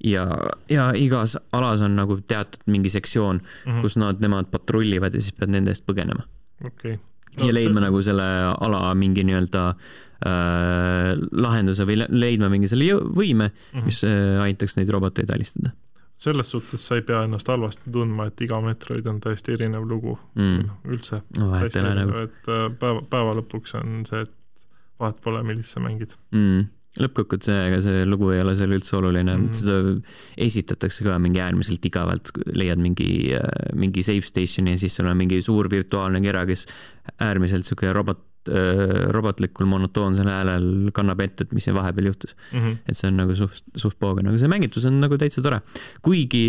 [0.04, 0.26] ja,
[0.70, 3.82] ja igas alas on nagu teatud mingi sektsioon mm, -hmm.
[3.82, 6.26] kus nad, nemad patrullivad ja siis pead nende eest põgenema.
[6.64, 6.98] okei okay.
[7.38, 7.46] no,.
[7.46, 7.86] ja leidma see...
[7.86, 8.28] nagu selle
[8.60, 13.84] ala mingi nii-öelda äh, lahenduse või leidma mingi selle võime mm, -hmm.
[13.84, 15.72] mis äh, aitaks neid roboteid alistada
[16.18, 20.16] selles suhtes sa ei pea ennast halvasti tundma, et iga Metroid on täiesti erinev lugu
[20.34, 21.50] mm., noh üldse no,.
[21.52, 22.24] Nagu...
[22.24, 24.32] et äh, päeva, päeva lõpuks on see, et
[25.00, 29.34] vahet pole, millist sa mängid mm lõppkokkuvõttes ega see lugu ei ole seal üldse oluline
[29.34, 29.56] mm, -hmm.
[29.58, 35.10] seda esitatakse ka mingi äärmiselt igavalt, leiad mingi, äh, mingi safe station'i ja siis sul
[35.10, 36.66] on mingi suur virtuaalne kera, kes
[37.20, 38.22] äärmiselt sihuke robot,
[39.14, 42.58] robotlikul monotoonsel häälel kannab ette, et mis siin vahepeal juhtus mm.
[42.58, 42.74] -hmm.
[42.86, 45.60] et see on nagu suht, suht poogen, aga see mängitus on nagu täitsa tore,
[46.02, 46.44] kuigi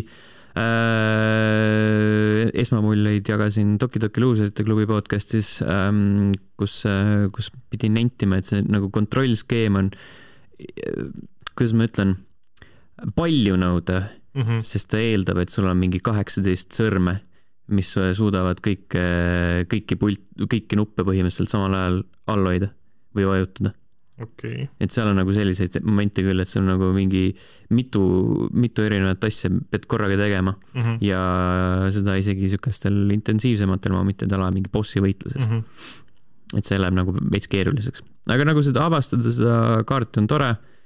[0.58, 8.46] äh, esmamuljeid jagasin Toki Toki Luuserite klubi podcast'is ähm,, kus äh,, kus pidin nentima, et
[8.46, 11.12] see nagu kontrollskeem on äh,
[11.58, 12.16] kuidas ma ütlen,
[13.18, 14.62] palju nõuda mm, -hmm.
[14.66, 17.20] sest ta eeldab, et sul on mingi kaheksateist sõrme,
[17.74, 19.04] mis suudavad kõike,
[19.72, 22.00] kõiki pult, kõiki nuppe põhimõtteliselt samal ajal
[22.32, 22.72] all hoida
[23.18, 23.74] või vajutada
[24.24, 24.68] okay..
[24.80, 27.30] et seal on nagu selliseid momente küll, et sul nagu mingi
[27.76, 28.02] mitu,
[28.56, 30.98] mitu erinevat asja pead korraga tegema mm -hmm.
[31.06, 31.22] ja
[31.94, 35.56] seda isegi siukestel intensiivsematel momentidel ala mingi bossi võitluses mm.
[35.56, 36.04] -hmm
[36.56, 38.04] et see läheb nagu veits keeruliseks.
[38.32, 40.77] aga nagu seda avastada, seda kaarti on tore äh,.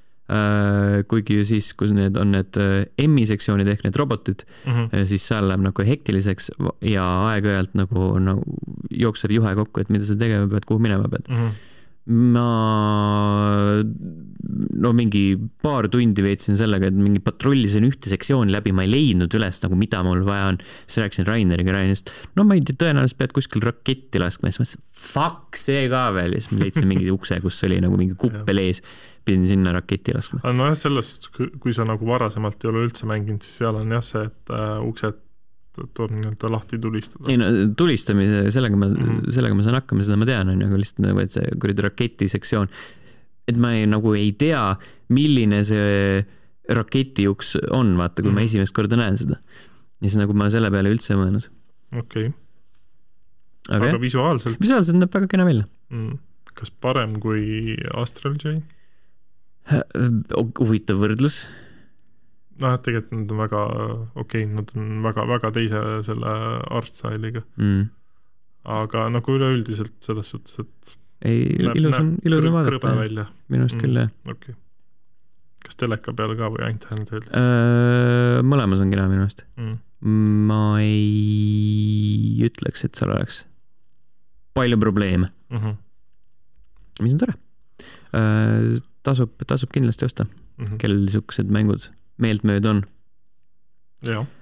[1.11, 5.07] Kuigi ju siis, kus need on need äh, M-i sektsioonid ehk need robotid mm, -hmm.
[5.09, 6.51] siis seal läheb nagu hektiliseks
[6.87, 8.43] ja aeg-ajalt nagu, nagu
[8.89, 11.35] jookseb juhe kokku, et mida sa tegema pead, kuhu minema pead mm.
[11.35, 11.70] -hmm
[12.09, 13.81] ma
[14.81, 19.37] no mingi paar tundi veetsin sellega, et mingi patrullisin ühte sektsiooni läbi, ma ei leidnud
[19.37, 20.59] üles nagu, mida mul vaja on.
[20.87, 24.59] siis rääkisin Raineriga, Rainer ütles, no ma ei tea, tõenäoliselt pead kuskil raketti laskma, siis
[24.59, 27.99] ma mõtlesin, fuck, see ka veel, ja siis ma leidsin mingi ukse, kus oli nagu
[27.99, 28.81] mingi kuppel ees.
[29.21, 30.41] pidin sinna raketti laskma.
[30.49, 34.01] nojah, selles suhtes, kui sa nagu varasemalt ei ole üldse mänginud, siis seal on jah
[34.05, 35.19] see, et äh, uksed
[35.75, 37.29] tuleb nii-öelda lahti tulistada.
[37.31, 39.31] ei no tulistamise, sellega ma mm, -hmm.
[39.36, 41.86] sellega ma saan hakkama, seda ma tean, on ju, aga lihtsalt nagu, et see kuradi
[41.88, 42.71] raketisektsioon,
[43.51, 44.63] et ma ei, nagu ei tea,
[45.15, 46.25] milline see
[46.71, 48.36] raketiuks on, vaata, kui mm -hmm.
[48.36, 48.49] ma mhm.
[48.51, 49.39] esimest korda näen seda.
[50.01, 51.47] ja siis nagu ma selle peale üldse ei mõelnud.
[51.95, 52.34] okei okay..
[53.69, 54.62] aga, aga visuaalselt?
[54.62, 56.19] visuaalselt näeb väga kena välja mm..
[56.53, 58.60] kas parem kui Astral J?
[60.60, 61.45] huvitav võrdlus
[62.62, 66.34] noh, et tegelikult nad on väga okei okay,, nad on väga-väga teise selle
[66.80, 67.86] art style'iga mm..
[68.80, 70.97] aga nagu üleüldiselt selles suhtes, et
[71.28, 71.45] ei,
[71.78, 72.95] ilus on, ilus on vaadata.
[72.97, 74.12] minu arust mm, küll, jah.
[74.26, 74.58] okei okay..
[75.67, 78.41] kas teleka peal ka või ainult handheld'is äh,?
[78.54, 79.78] mõlemas on kena minu arust mm..
[80.50, 83.43] ma ei ütleks, et seal oleks
[84.58, 85.58] palju probleeme mm.
[85.58, 85.80] -hmm.
[87.06, 87.38] mis on tore
[89.06, 90.78] tasub, tasub kindlasti osta mm, -hmm.
[90.82, 91.89] kellel siuksed mängud
[92.23, 92.84] meeltmööda on.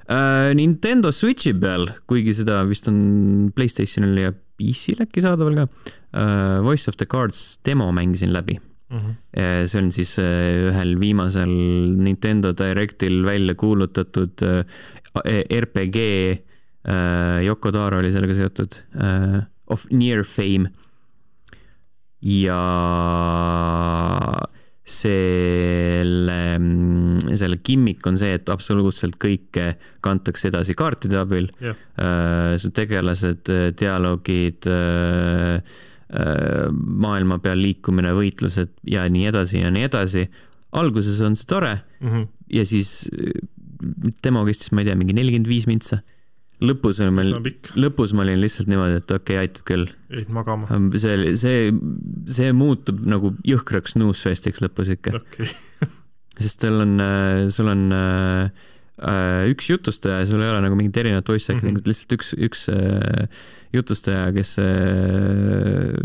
[0.09, 6.59] Uh, Nintendo Switchi peal, kuigi seda vist on Playstationil ja PC-l äkki saadaval ka uh,,
[6.65, 8.57] Voice of the Cards demo mängisin läbi
[8.89, 8.99] mm.
[8.99, 9.67] -hmm.
[9.67, 11.51] see on siis uh, ühel viimasel
[12.03, 14.63] Nintendo Directil välja kuulutatud uh,
[15.61, 15.97] RPG
[16.87, 20.71] uh,, Yoko Taro oli sellega seotud uh,, of near fame
[22.21, 22.61] ja
[24.89, 26.37] selle,
[27.37, 29.73] selle gimmick on see, et absoluutselt kõike
[30.05, 31.77] kantakse edasi kaartide abil yeah..
[31.99, 35.59] Äh, su tegelased, dialoogid, äh,
[36.09, 40.29] äh, maailma peal liikumine, võitlused ja nii edasi ja nii edasi.
[40.71, 42.27] alguses on see tore mm -hmm.
[42.53, 43.09] ja siis
[44.23, 46.01] demo kestis, ma ei tea, mingi nelikümmend viis mintsa
[46.63, 47.35] lõpus oli meil,
[47.79, 49.85] lõpus ma olin lihtsalt niimoodi, et okei okay,, aitab küll.
[50.11, 50.67] jäid magama?
[50.99, 51.69] see, see,
[52.29, 55.53] see muutub nagu jõhkraks snuusfestiks lõpus ikka okay.
[56.41, 58.67] sest tal on, äh, sul on äh,
[58.99, 61.91] äh, üks jutustaja ja sul ei ole nagu mingit erinevat voice acting'ut mm, -hmm.
[61.93, 63.41] lihtsalt üks, üks äh,
[63.75, 65.95] jutustaja, kes äh,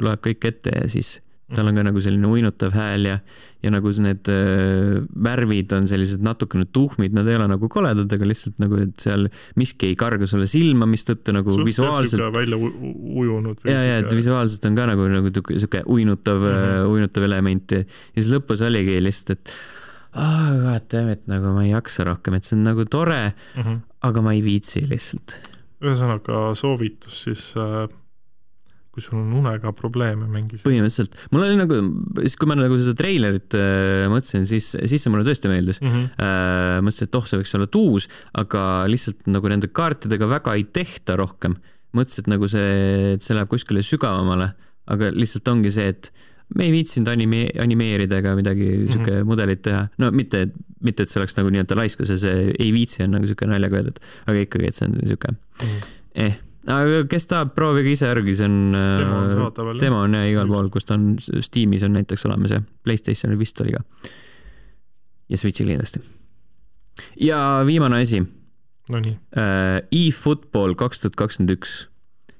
[0.00, 1.18] loeb kõik ette ja siis
[1.52, 3.18] tal on ka nagu selline uinutav hääl ja,
[3.64, 8.28] ja nagu need äh, värvid on sellised natukene tuhmid, nad ei ole nagu koledad, aga
[8.30, 9.28] lihtsalt nagu, et seal
[9.60, 12.24] miski ei karga sulle silma, mistõttu nagu Suht visuaalselt.
[12.36, 13.60] välja ujunud.
[13.68, 16.92] ja, ja, et visuaalselt on ka nagu, nagu sihuke uinutav mm, -hmm.
[16.96, 19.56] uinutav element ja, ja siis lõpus oligi lihtsalt, et
[20.14, 23.82] ah oh,, goddammit, nagu ma ei jaksa rohkem, et see on nagu tore mm, -hmm.
[24.08, 25.36] aga ma ei viitsi lihtsalt
[25.84, 27.84] ühesõnaga soovitus siis äh,
[28.94, 30.68] kui sul on unega probleeme, mängi seda.
[30.68, 31.78] põhimõtteliselt, mul oli nagu,
[32.22, 35.94] siis kui ma nagu seda treilerit äh, mõtlesin, siis, siis see mulle tõesti meeldis mm.
[35.94, 36.12] -hmm.
[36.22, 38.06] Äh, mõtlesin, et oh, see võiks olla tuus,
[38.38, 41.58] aga lihtsalt nagu nende kaartidega väga ei tehta rohkem.
[41.94, 42.70] mõtlesin, et nagu see,
[43.16, 44.52] et see läheb kuskile sügavamale,
[44.90, 46.12] aga lihtsalt ongi see, et
[46.54, 48.92] me ei viitsinud anime-, animeerida ega midagi mm -hmm.
[48.92, 50.48] sihuke mudelit teha, no mitte,
[50.82, 53.80] mitte et see oleks nagu nii-öelda laiskus ja see ei viitsi on nagu sihuke naljaga
[53.80, 55.94] öeldud, aga ikkagi, et see on sihuke mm -hmm.
[56.14, 58.58] eh aga kes tahab, proovige ise järgi, see on.
[58.72, 59.80] tema on äh, saadaval.
[59.80, 63.60] tema on jah igal pool, kus ta on, Steamis on näiteks olemas ja Playstationil vist
[63.64, 63.82] oli ka.
[65.28, 66.02] ja Switch'il kindlasti.
[67.20, 68.22] ja viimane asi.
[68.92, 69.78] Nonii uh,.
[69.92, 71.78] eFootball kaks tuhat kakskümmend üks.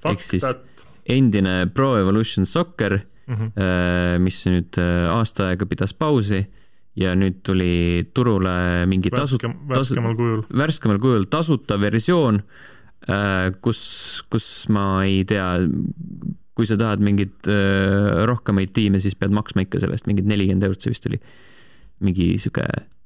[0.05, 0.65] ehk siis that.
[1.09, 4.21] endine Pro Evolution Soccer mm, -hmm.
[4.21, 4.81] mis nüüd
[5.13, 6.45] aasta aega pidas pausi
[6.97, 9.41] ja nüüd tuli turule mingi tasu-.
[9.69, 10.45] värskemal kujul.
[10.53, 12.74] värskemal kujul tasuta versioon Äh,
[13.61, 13.81] kus,
[14.33, 15.47] kus ma ei tea,
[16.55, 20.81] kui sa tahad mingeid äh, rohkemaid tiime, siis pead maksma ikka sellest mingid nelikümmend eurot,
[20.81, 21.21] see vist oli.
[22.05, 22.65] mingi sihuke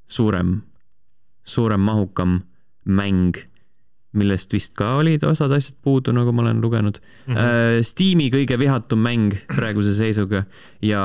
[0.09, 0.59] suurem,
[1.45, 2.39] suurem, mahukam
[2.89, 3.37] mäng,
[4.17, 7.35] millest vist ka olid osad asjad puudu, nagu ma olen lugenud mm.
[7.35, 7.83] -hmm.
[7.85, 10.43] Steam'i kõige vihatum mäng praeguse seisuga
[10.81, 11.03] ja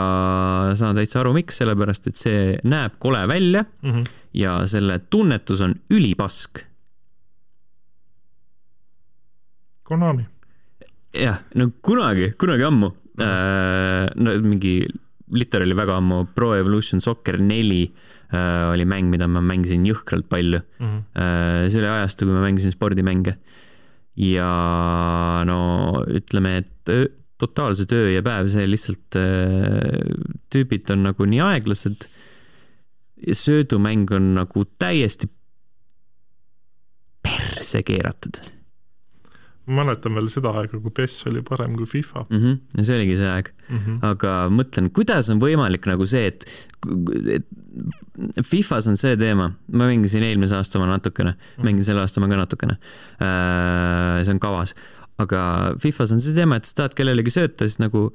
[0.75, 4.09] saan täitsa aru, miks, sellepärast et see näeb kole välja mm -hmm.
[4.35, 6.65] ja selle tunnetus on ülipask
[9.85, 10.25] Konami.
[11.15, 12.89] jah, no kunagi, kunagi ammu
[13.21, 14.79] äh,, no mingi
[15.35, 17.85] literaali väga ammu, Pro Evolution Soccer neli
[18.33, 20.87] äh, oli mäng, mida ma mängisin jõhkralt palju mm.
[20.87, 21.03] -hmm.
[21.21, 23.37] Äh, see oli ajastu, kui ma mängisin spordimänge.
[24.17, 27.07] ja no ütleme, et öö,
[27.39, 30.01] totaalselt öö ja päev, see lihtsalt äh,,
[30.51, 32.09] tüübid on nagu nii aeglased.
[33.33, 35.29] söödumäng on nagu täiesti
[37.23, 38.54] perse keeratud
[39.67, 42.41] ma mäletan veel seda aega, kui PES oli parem kui FIFA mm.
[42.41, 42.57] -hmm.
[42.79, 43.79] ja see oligi see aeg mm.
[43.79, 43.99] -hmm.
[44.11, 46.45] aga mõtlen, kuidas on võimalik nagu see, et,
[47.39, 47.47] et
[48.47, 51.65] Fifas on see teema, ma mängisin eelmise aasta oma natukene mm, -hmm.
[51.65, 52.77] mängin selle aasta oma ka natukene
[53.21, 54.25] äh,.
[54.25, 54.75] see on kavas,
[55.19, 58.11] aga Fifas on see teema, et sa tahad kellelegi sööta, siis nagu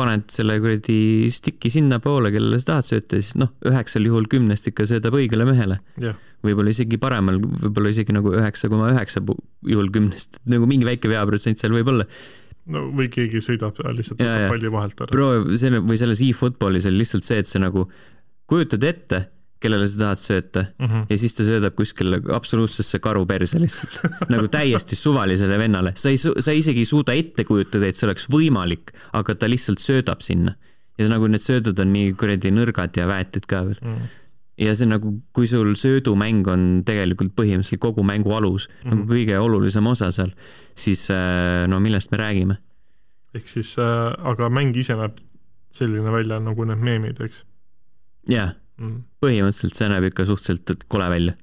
[0.00, 4.88] paned selle kuradi stick'i sinnapoole, kellele sa tahad sööta, siis noh, üheksal juhul kümnest ikka
[4.88, 10.40] söödab õigele mehele yeah võib-olla isegi paremal, võib-olla isegi nagu üheksa koma üheksa juhul kümnest,
[10.50, 12.06] nagu mingi väike veaprotsent seal võib olla.
[12.70, 15.12] no või keegi sõidab lihtsalt võtab palli vahelt ära.
[15.12, 15.28] Pro,
[15.60, 17.86] selle või selles e-footballis oli lihtsalt see, et sa nagu
[18.50, 19.24] kujutad ette,
[19.60, 21.06] kellele sa tahad sööta mm -hmm.
[21.10, 24.00] ja siis ta söödab kuskile absoluutsesse karu perse lihtsalt
[24.32, 28.28] nagu täiesti suvalisele vennale, sa ei, sa isegi ei suuda ette kujutada, et see oleks
[28.32, 30.54] võimalik, aga ta lihtsalt söödab sinna.
[30.98, 33.94] ja nagu need söödud on nii kuradi nõrgad ja väetid ka veel mm.
[33.96, 34.16] -hmm
[34.60, 38.90] ja see nagu, kui sul söödumäng on tegelikult põhimõtteliselt kogu mängu alus mm, -hmm.
[38.90, 39.12] nagu mhm.
[39.12, 40.32] kõige olulisem osa seal,
[40.74, 42.56] siis äh, no millest me räägime?
[43.34, 45.16] ehk siis äh,, aga mäng ise näeb
[45.72, 47.44] selline välja nagu need meemid, eks?
[48.28, 51.36] jah mm, põhimõtteliselt see näeb ikka suhteliselt kole välja.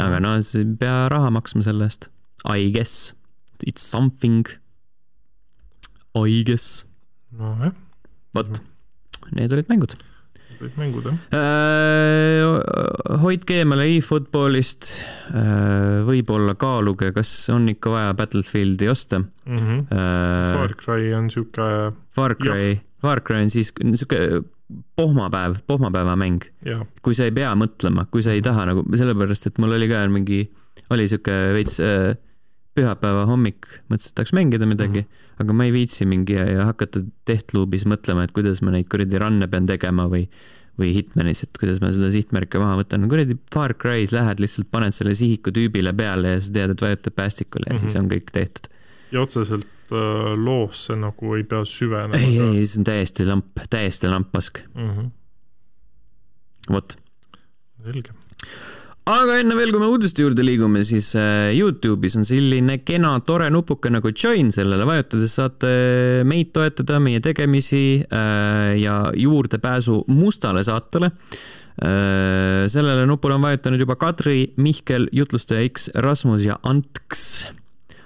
[0.00, 2.10] aga no sa ei pea raha maksma selle eest.
[2.46, 3.14] I guess,
[3.66, 4.44] it's something.
[6.16, 6.84] I guess.
[7.36, 7.74] nojah.
[8.36, 8.60] vot,
[9.34, 9.96] need olid mängud
[10.56, 13.18] kõik mängud, jah äh,?
[13.22, 14.88] hoidke eemale e-footballist
[15.30, 16.02] äh,.
[16.06, 19.58] võib-olla kaaluge, kas on ikka vaja Battlefieldi osta mm.
[19.58, 19.80] -hmm.
[19.92, 21.92] Äh, Far Cry on sihuke.
[22.16, 24.42] Far Cry, Far Cry on siis sihuke
[24.96, 26.44] pohmapäev, pohmapäeva mäng.
[27.02, 30.02] kui sa ei pea mõtlema, kui sa ei taha nagu, sellepärast et mul oli ka
[30.10, 30.40] mingi,
[30.90, 32.16] oli sihuke veits äh,
[32.76, 35.40] pühapäeva hommik, mõtlesin, et tahaks mängida midagi mm, -hmm.
[35.44, 39.66] aga ma ei viitsi mingi hakata Deathloopis mõtlema, et kuidas ma neid kuradi run'e pean
[39.66, 40.26] tegema või
[40.76, 44.92] või Hitmanis, et kuidas ma seda sihtmärke maha võtan, kuradi Far Cry's lähed lihtsalt, paned
[44.92, 47.80] selle sihiku tüübile peale ja sa tead, et vajutab päästikule ja mm -hmm.
[47.80, 48.04] siis mhm.
[48.04, 48.68] on kõik tehtud.
[49.12, 52.20] ja otseselt äh, loosse nagu ei pea süvenema?
[52.20, 54.90] ei, ei, see on täiesti lamp, täiesti lamppask mm.
[54.90, 55.10] -hmm.
[56.72, 56.96] vot.
[57.84, 58.14] selge
[59.06, 63.50] aga enne veel, kui me uudiste juurde liigume, siis äh, Youtube'is on selline kena tore
[63.54, 65.70] nupuke nagu join, sellele vajutades saate
[66.26, 71.12] meid toetada, meie tegemisi äh, ja juurdepääsu mustale saatele.
[71.76, 77.50] Sellele nupule on vajutanud juba Kadri, Mihkel, jutlustaja X, Rasmus ja Antks.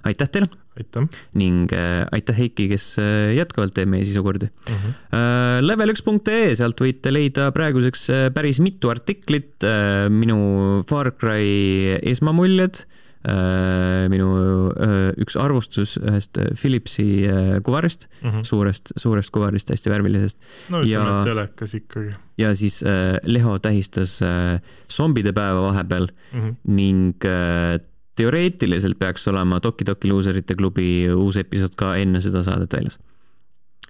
[0.07, 0.49] Aitäh teile!
[0.79, 1.09] aitäh!
[1.35, 4.73] ning äh, aitäh, Heiki, kes äh, jätkuvalt teeb meie sisukordi uh.
[4.73, 4.95] -huh.
[5.17, 12.85] äh, Level1.ee, sealt võite leida praeguseks äh, päris mitu artiklit äh,, minu Far Cry esmamuljed
[13.29, 14.31] äh,, minu
[14.73, 18.39] äh, üks arvustus ühest äh, Philipsi äh, kuvarist uh, mhm.
[18.39, 18.45] -huh.
[18.45, 20.39] suurest, suurest kuvarist, hästi värvilisest.
[20.71, 22.15] no ütleme, et telekas ikkagi.
[22.39, 26.49] ja siis äh, Leho tähistas äh, zombide päeva vahepeal uh mhm.
[26.49, 26.55] -huh.
[26.65, 27.81] ning äh,
[28.21, 33.01] teoreetiliselt peaks olema Toki Toki luuserite klubi uus episood ka enne seda saadet väljas.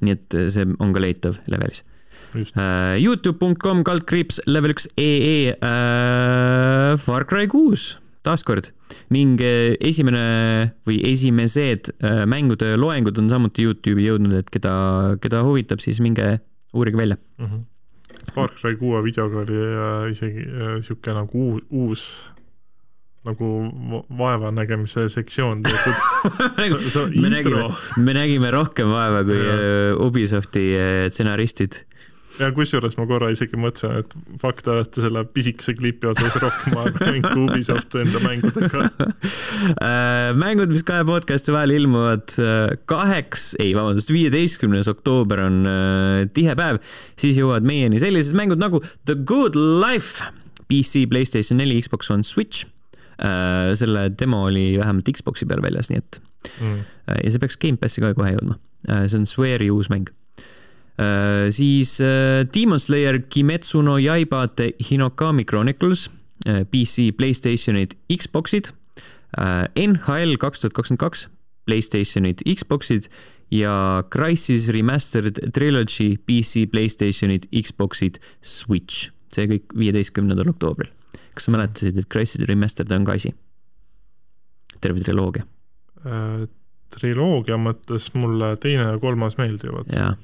[0.00, 1.82] nii et see on ka leitav levelis.
[2.32, 8.70] Uh, Youtube.com kaldkriips level üks EE uh, Far Cry kuus taaskord
[9.14, 10.22] ning äh, esimene
[10.88, 14.72] või esimesed äh, mängude loengud on samuti Youtube'i jõudnud, et keda,
[15.22, 16.38] keda huvitab, siis minge
[16.76, 17.46] uurige välja mm.
[17.46, 17.66] -hmm.
[18.34, 20.44] Far Cry kuue videoga oli äh, isegi
[20.84, 22.04] sihuke nagu uus, uus
[23.28, 23.48] nagu
[24.18, 27.66] vaevanägemise sektsioon tehtud me nägime,
[28.00, 29.58] me nägime rohkem vaeva kui ja.
[30.06, 30.64] Ubisofti
[31.12, 31.82] stsenaristid
[32.40, 36.78] ja kusjuures ma korra isegi mõtlesin, et fuck, te olete selle pisikese klipi osas rohkem
[36.80, 38.86] aega näinud kui Ubisoft enda mängudega
[39.86, 46.26] äh, mängud, mis kahe podcast'i vahel ilmuvad äh, kaheks, ei vabandust, viieteistkümnes oktoober on äh,
[46.36, 46.80] tihe päev,
[47.20, 50.24] siis jõuavad meieni sellised mängud nagu The Good Life,
[50.70, 52.68] PC, Playstation neli, Xbox One, Switch.
[53.76, 56.20] Selle demo oli vähemalt Xbox'i peal väljas, nii et
[56.62, 56.78] mm.
[57.18, 58.56] ja see peaks Gamepassi ka kohe jõudma.
[59.04, 60.08] see on Sweari uus mäng
[61.00, 66.10] Äh, siis äh, Demon Slayer Kimetsu no Yaiba The Hinokami Chronicles,
[66.46, 68.74] äh, PC, Playstationid, Xboxid,
[69.76, 71.28] NHL kaks tuhat kakskümmend kaks,
[71.64, 73.06] Playstationid, Xboxid
[73.54, 79.08] ja Crysis Remastered Trilogy PC, Playstationid, Xboxid, Switch.
[79.30, 80.90] see kõik viieteistkümnendal oktoobril.
[81.34, 83.34] Kas sa mäletasid, et Crysis Remastered on ka asi?
[84.80, 85.44] terve triloogia
[86.06, 86.48] äh,.
[86.94, 89.92] triloogia mõttes mulle teine ja kolmas meeldivad.
[89.94, 90.16] jaa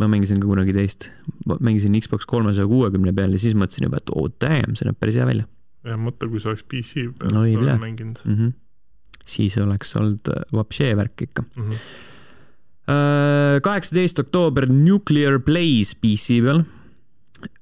[0.00, 1.08] ma mängisin ka kunagi teist,
[1.46, 5.18] mängisin Xbox kolmesaja kuuekümne peal ja siis mõtlesin juba, et oh damn, see näeb päris
[5.20, 5.46] hea välja.
[5.86, 8.38] ja mõtle, kui see oleks PC peal no, seda mänginud mm.
[8.38, 8.54] -hmm.
[9.36, 11.68] siis oleks olnud äh, vapšee värk ikka mm.
[11.68, 13.60] -hmm.
[13.62, 16.64] kaheksateist oktoober Nuclear Blaze PC peal.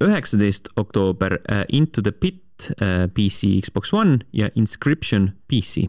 [0.00, 5.88] üheksateist oktoober uh, Into the Pit uh, PC, Xbox One ja Inscription PC.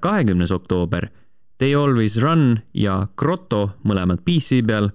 [0.00, 1.04] kahekümnes oktoober
[1.58, 4.90] They Always Run ja Grotto mõlemad PC peal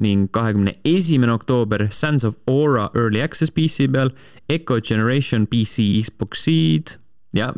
[0.00, 4.12] ning kahekümne esimene oktoober Sands of Aura Early Access PC peal,
[4.48, 6.96] Echo Generation PC, Xbox Seed,
[7.36, 7.52] jah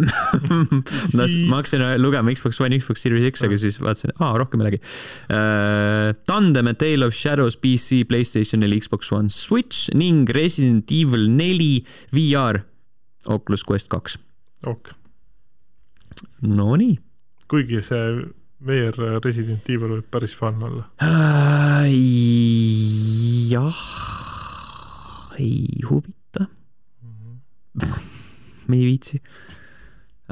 [1.18, 6.12] ma hakkasin lugema Xbox One, Xbox Series X, aga siis vaatasin, aa, rohkem midagi uh,.
[6.28, 11.84] Tandem A Tale of Shadows PC, Playstation neli, Xbox One, Switch ning Resident Evil neli
[12.14, 12.62] VR,
[13.26, 14.18] Oculus Quest kaks.
[14.66, 14.94] ok.
[16.44, 16.98] Nonii.
[17.50, 18.24] kuigi see
[18.64, 21.90] VR Resident Evil võib päris fun olla äh,.
[23.50, 23.80] jah,
[25.40, 27.40] ei huvita mm.
[27.82, 27.98] -hmm.
[28.68, 29.20] me ei viitsi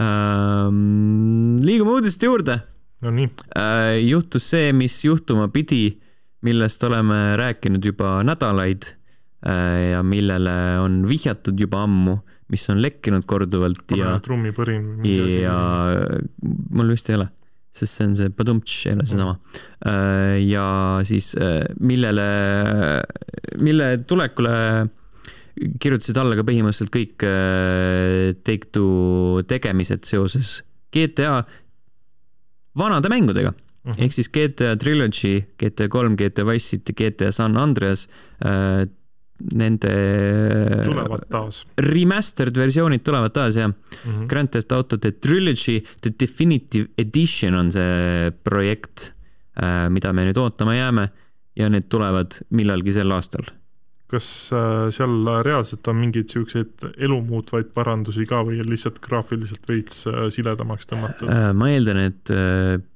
[0.00, 1.58] ähm,.
[1.64, 2.60] liigume uudiste juurde.
[3.02, 3.28] Nonii
[3.58, 3.98] äh,.
[4.06, 5.98] juhtus see, mis juhtuma pidi,
[6.42, 8.88] millest oleme rääkinud juba nädalaid
[9.46, 12.18] äh, ja millele on vihjatud juba ammu,
[12.52, 14.16] mis on lekkinud korduvalt Pane ja.
[14.24, 15.06] trummipõrin
[15.42, 15.60] ja
[16.70, 17.30] mul vist ei ole
[17.72, 19.36] sest see on see padumtš, ei ole seesama.
[19.88, 20.64] Äh, ja
[21.08, 22.26] siis äh, millele,
[23.64, 24.52] mille tulekule
[25.80, 31.42] kirjutasid alla ka põhimõtteliselt kõik äh, Take-Two tegemised seoses GTA
[32.78, 34.02] vanade mängudega mm -hmm.
[34.04, 38.08] ehk siis GTA Trilogy, GTA kolm, GTA Wise City, GTA San Andreas
[39.54, 39.92] nende
[40.86, 41.62] tulevad taas.
[41.80, 43.74] Remastered versioonid tulevad taas jah mm
[44.04, 44.26] -hmm..
[44.28, 49.12] Grand Theft Auto The Trilogy, The Definitive Edition on see projekt,
[49.62, 51.08] äh, mida me nüüd ootama jääme
[51.56, 53.44] ja need tulevad millalgi sel aastal.
[54.12, 60.26] Kas äh, seal reaalselt on mingeid siukseid elumuutvaid parandusi ka või lihtsalt graafiliselt veits äh,
[60.34, 61.32] siledamaks tõmmatud?
[61.58, 62.32] ma eeldan, et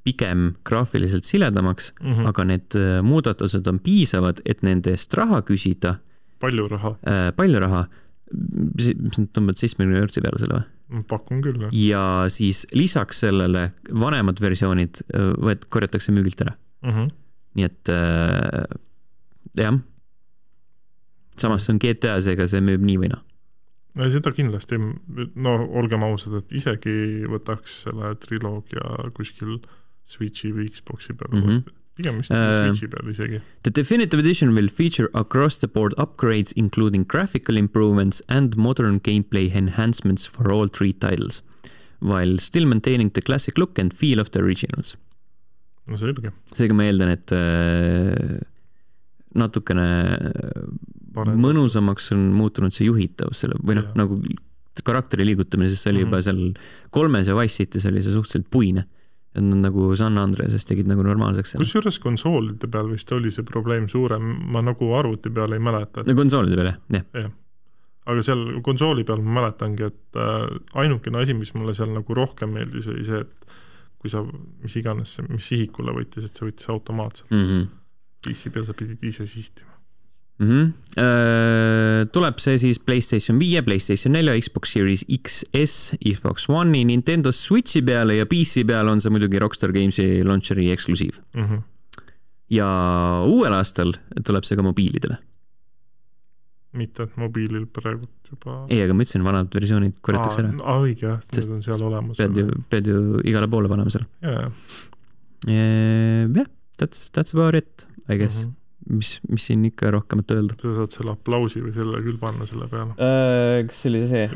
[0.06, 2.30] pigem graafiliselt siledamaks mm, -hmm.
[2.30, 5.98] aga need muudatused on piisavad, et nende eest raha küsida
[6.42, 7.28] palju raha äh,?
[7.36, 7.86] palju raha,
[8.30, 10.72] tõmbavad seitsmekümne eurtsi peale selle või?
[11.10, 11.74] pakun küll, jah.
[11.74, 16.92] ja siis lisaks sellele vanemad versioonid äh, võet-, korjatakse müügilt ära mm.
[16.92, 17.12] -hmm.
[17.58, 18.78] nii et äh,
[19.58, 19.80] jah.
[21.40, 23.22] Samas see on GTA, seega see müüb nii või naa
[23.96, 24.78] no seda kindlasti,
[25.40, 29.58] no olgem ausad, et isegi võtaks selle triloogia kuskil
[30.06, 31.56] Switchi või Xbox'i peal mm -hmm.
[31.56, 33.40] uuesti pigem vist uh, Switchi peal isegi.
[33.62, 39.48] The definitive edition will feature across the board upgrades including graphical improvements and modern gameplay
[39.62, 41.42] enhancements for all three titles,
[42.00, 44.96] while still maintaining the classic look and feel of the originals.
[45.86, 46.32] no selge.
[46.52, 48.42] seega ma eeldan, et äh,
[49.36, 49.86] natukene
[51.16, 51.38] Parem.
[51.40, 54.20] mõnusamaks on muutunud see juhitavus selle või noh, nagu
[54.84, 56.10] karakteri liigutamine, sest see oli mm -hmm.
[56.10, 58.84] juba seal kolmes ja Wise City's oli see suhteliselt puine
[59.36, 61.56] et nad nagu San Andreases tegid nagu normaalseks.
[61.60, 66.10] kusjuures konsoolide peal vist oli see probleem suurem, ma nagu arvuti peal ei mäleta et....
[66.10, 67.32] no konsoolide peal jah, jah ja..
[68.12, 70.46] aga seal konsooli peal ma mäletangi, et äh,
[70.84, 73.58] ainukene asi, mis mulle seal nagu rohkem meeldis, oli see, et
[74.00, 74.22] kui sa,
[74.62, 77.44] mis iganes, mis sihikule võttis, et see võttis automaatselt mm.
[77.50, 77.68] -hmm.
[78.24, 79.76] PC peal sa pidid ise sihtima
[80.38, 80.48] mm.
[80.48, 82.08] -hmm.
[82.12, 88.16] tuleb see siis Playstation viie, Playstation nelja, Xbox Series XS, Xbox One'i, Nintendo Switchi peale
[88.16, 91.44] ja PC peale on see muidugi Rockstar Gamesi launcher'i eksklusiiv mm.
[91.44, 91.62] -hmm.
[92.50, 92.68] ja
[93.26, 93.92] uuel aastal
[94.24, 95.18] tuleb see ka mobiilidele
[96.76, 98.58] mitte, et mobiilil praegu juba.
[98.68, 100.52] ei, aga ma ütlesin, vanad versioonid korjatakse ära.
[100.62, 102.20] aa, õige jah, need on seal olemas.
[102.20, 102.98] pead ju, pead ju
[103.28, 104.06] igale poole panema seal.
[104.24, 104.50] jah.
[105.46, 106.50] jah,
[106.80, 108.50] that's, that's about it, I guess mm.
[108.50, 110.54] -hmm mis, mis siin ikka rohkemat öelda.
[110.62, 113.66] sa saad selle aplausi või selle küll panna selle peale uh,.
[113.66, 114.28] kas see oli see?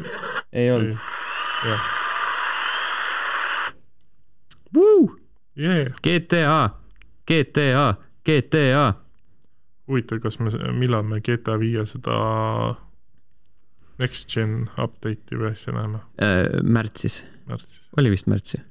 [0.53, 0.97] ei olnud.
[1.69, 1.85] jah.
[5.61, 5.95] Yeah.
[6.03, 6.71] GTA,
[7.27, 7.95] GTA,
[8.27, 8.95] GTA
[9.91, 12.17] huvitav, kas me, millal me GTA viie seda
[14.01, 16.61] Next Gen update'i või asja näeme äh,?
[16.63, 17.25] märtsis.
[17.51, 17.83] märtsis.
[17.99, 18.63] oli vist märtsi.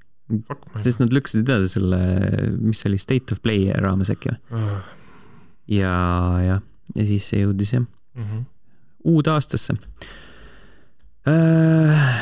[0.86, 2.00] Sest nad lükkasid edasi selle,
[2.62, 4.78] mis see oli, State of Play raames äkki või uh.?
[5.70, 5.96] ja,
[6.46, 6.62] jah,
[6.96, 8.46] ja siis see jõudis jah mm -hmm.
[9.14, 9.76] uude aastasse
[11.30, 12.22] äh,.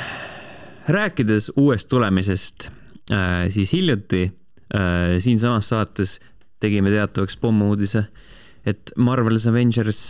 [0.87, 2.69] rääkides uuest tulemisest
[3.11, 6.19] äh,, siis hiljuti äh, siinsamas saates
[6.59, 8.07] tegime teatavaks pommuudise
[8.67, 10.01] et Marvel's Avengers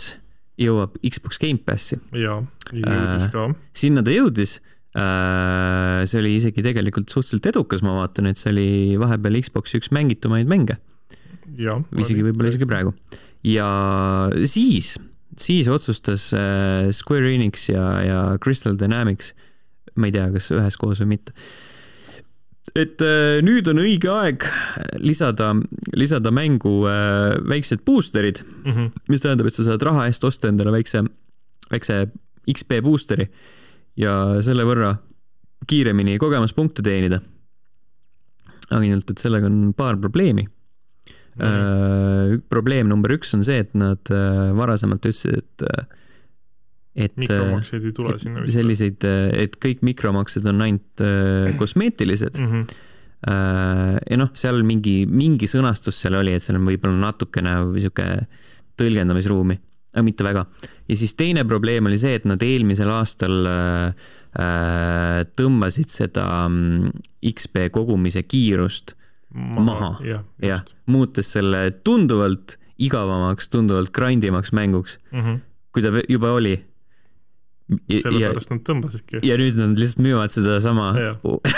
[0.58, 2.00] jõuab Xbox Gamepassi.
[2.18, 2.40] jaa,
[2.74, 3.56] jõudis ka äh,.
[3.78, 4.58] sinna ta jõudis.
[4.98, 10.50] See oli isegi tegelikult suhteliselt edukas, ma vaatan, et see oli vahepeal Xbox'i üks mängitumaid
[10.50, 10.80] mänge.
[11.98, 12.94] isegi võib-olla isegi praegu.
[13.46, 13.70] ja
[14.50, 14.96] siis,
[15.38, 19.34] siis otsustas äh, Square Enix ja, ja Crystal Dynamics,
[19.96, 21.36] ma ei tea, kas üheskoos või mitte
[22.78, 24.46] et äh, nüüd on õige aeg
[25.02, 25.54] lisada,
[25.98, 28.90] lisada mängu äh, väiksed booster'id mm, -hmm.
[29.10, 31.06] mis tähendab, et sa saad raha eest osta endale väikse,
[31.72, 32.08] väikse
[32.52, 33.30] XP booster'i
[33.98, 34.14] ja
[34.46, 34.96] selle võrra
[35.68, 37.20] kiiremini kogemuspunkte teenida.
[38.70, 41.46] ainult, et sellega on paar probleemi mm.
[41.46, 42.42] -hmm.
[42.50, 44.12] probleem number üks on see, et nad
[44.56, 45.64] varasemalt ütlesid, et
[46.98, 48.58] et mikromakseid ei tule sinna vist.
[48.58, 49.06] selliseid,
[49.38, 52.48] et kõik mikromaksed on ainult äh, kosmeetilised mm.
[52.52, 52.66] -hmm.
[54.10, 58.08] ja noh, seal mingi, mingi sõnastus seal oli, et seal on võib-olla natukene sihuke
[58.78, 59.58] tõlgendamisruumi,
[59.98, 60.46] aga mitte väga.
[60.88, 64.08] ja siis teine probleem oli see, et nad eelmisel aastal äh,
[65.40, 66.94] tõmbasid seda mm,
[67.34, 68.94] XP kogumise kiirust
[69.34, 70.62] maha, maha., jah ja,,
[70.94, 75.46] muutes selle tunduvalt igavamaks, tunduvalt grindimaks mänguks mm, -hmm.
[75.74, 76.56] kui ta juba oli
[77.68, 79.22] sellepärast nad tõmbasidki.
[79.28, 80.92] ja nüüd nad lihtsalt müüvad sedasama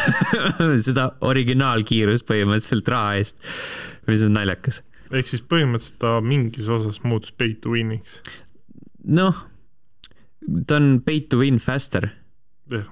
[0.87, 3.37] seda originaalkiirust põhimõtteliselt raha eest,
[4.09, 4.81] mis on naljakas.
[5.09, 8.19] Ehk siis põhimõtteliselt ta mingis osas muutus pay to win'iks.
[9.05, 9.43] noh,
[10.67, 12.11] ta on pay to win faster.
[12.71, 12.87] jah.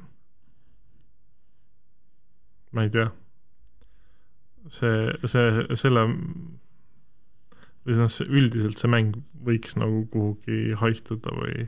[2.71, 3.09] ma ei tea.
[4.69, 6.07] see, see, selle
[7.87, 9.15] või noh, see üldiselt see mäng
[9.47, 11.67] võiks nagu kuhugi haihtuda või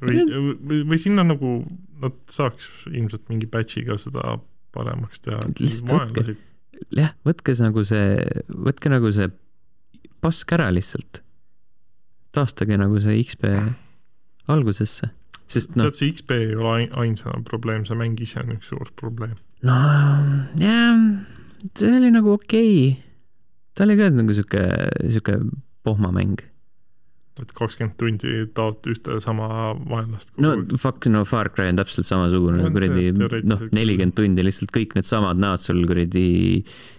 [0.00, 1.56] või, või, või sinna nagu
[2.02, 4.36] nad saaks ilmselt mingi batch'iga seda
[4.74, 5.40] paremaks teha.
[5.58, 6.36] lihtsalt võtke,
[6.94, 8.18] jah, võtke see nagu see,
[8.66, 9.30] võtke nagu see
[10.24, 11.22] pask ära lihtsalt.
[12.34, 13.50] taastage nagu see XP
[14.50, 15.10] algusesse,
[15.46, 15.88] sest noh.
[15.88, 19.36] tead, see XP ei ole ainsana probleem, see mäng ise on üks suur probleem.
[19.66, 19.78] no
[20.60, 21.04] jah,
[21.72, 22.98] see oli nagu okei okay..
[23.74, 24.64] ta oli ka nagu sihuke,
[25.04, 25.38] sihuke
[25.84, 26.42] pohmamäng
[27.42, 30.30] et kakskümmend tundi taod ühte sama vaenlast.
[30.42, 33.08] no fuck, no Far Cry on täpselt samasugune kuradi,
[33.50, 36.26] noh, nelikümmend tundi lihtsalt kõik needsamad näod sul kuradi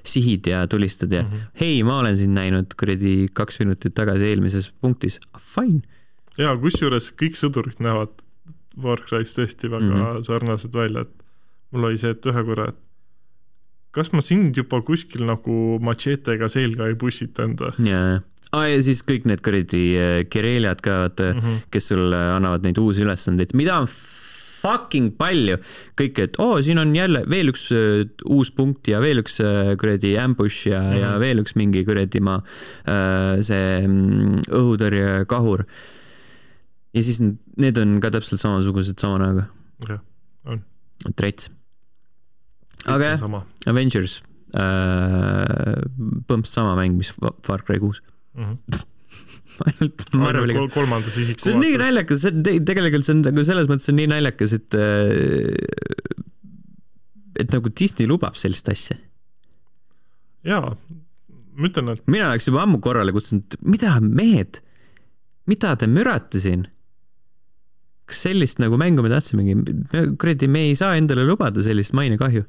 [0.04, 1.48] sihid ja tulistad ja mm -hmm.
[1.62, 5.82] hei, ma olen sind näinud kuradi kaks minutit tagasi eelmises punktis, fine.
[6.38, 8.12] ja kusjuures kõik sõdurid näevad
[8.82, 10.24] Far Cry's tõesti väga mm -hmm.
[10.28, 11.24] sarnased välja, et
[11.72, 12.82] mul oli see, et ühe korra, et
[13.96, 18.24] kas ma sind juba kuskil nagu matšeetega selga ei pussitanud või yeah.?
[18.56, 18.68] Ah,.
[18.72, 21.64] ja siis kõik need kuradi äh, Kireliad ka, vaata mm, -hmm.
[21.74, 23.90] kes sulle annavad neid uusi ülesandeid, mida on
[24.66, 25.60] fucking palju.
[26.00, 29.40] kõik, et oo oh,, siin on jälle veel üks uh, uus punkt ja veel üks
[29.44, 31.04] uh, kuradi ambush ja mm, -hmm.
[31.04, 35.66] ja veel üks mingi kuradi maa uh,, see um, õhutõrjekahur.
[36.96, 39.50] ja siis need on ka täpselt samasugused sama näoga.
[39.90, 40.02] jah,
[40.46, 40.64] on.
[41.16, 41.52] trets.
[42.88, 44.22] aga jah, Avengers
[44.56, 45.78] äh,,
[46.26, 48.02] põhimõtteliselt sama mäng, mis Far Cry kuus
[48.36, 48.44] mm.
[48.52, 48.84] -hmm
[49.64, 50.70] ainult Marveliga kol.
[50.74, 51.44] kolmandas isiku.
[51.46, 54.56] see on nii naljakas, see on tegelikult see on nagu selles mõttes on nii naljakas,
[54.58, 55.56] et äh,
[57.40, 58.98] et nagu Disney lubab sellist asja.
[60.48, 62.06] jaa, ma ütlen, et.
[62.12, 64.62] mina oleks juba ammu korrale kutsunud, mida mehed,
[65.52, 66.68] mida te mürate siin?
[68.06, 69.56] kas sellist nagu mängu me tahtsimegi,
[70.22, 72.44] kuradi, me ei saa endale lubada sellist mainekahju.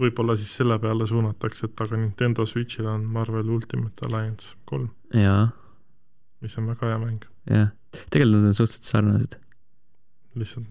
[0.00, 4.90] Võib-olla siis selle peale suunatakse, et aga Nintendo Switch'il on Marvel Ultimate Alliance kolm.
[6.42, 7.26] mis on väga hea mäng.
[7.50, 7.74] jah,
[8.08, 9.36] tegelikult nad on suhteliselt sarnased.
[10.38, 10.70] lihtsalt.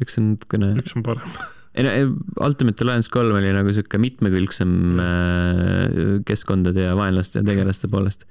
[0.00, 0.76] üks on natukene.
[0.82, 1.34] üks on parem
[1.76, 7.90] ei no Ultimate Alliance kolm oli nagu sihuke mitmekülgsem äh, keskkondade ja vaenlaste ja tegelaste
[7.92, 8.26] poolest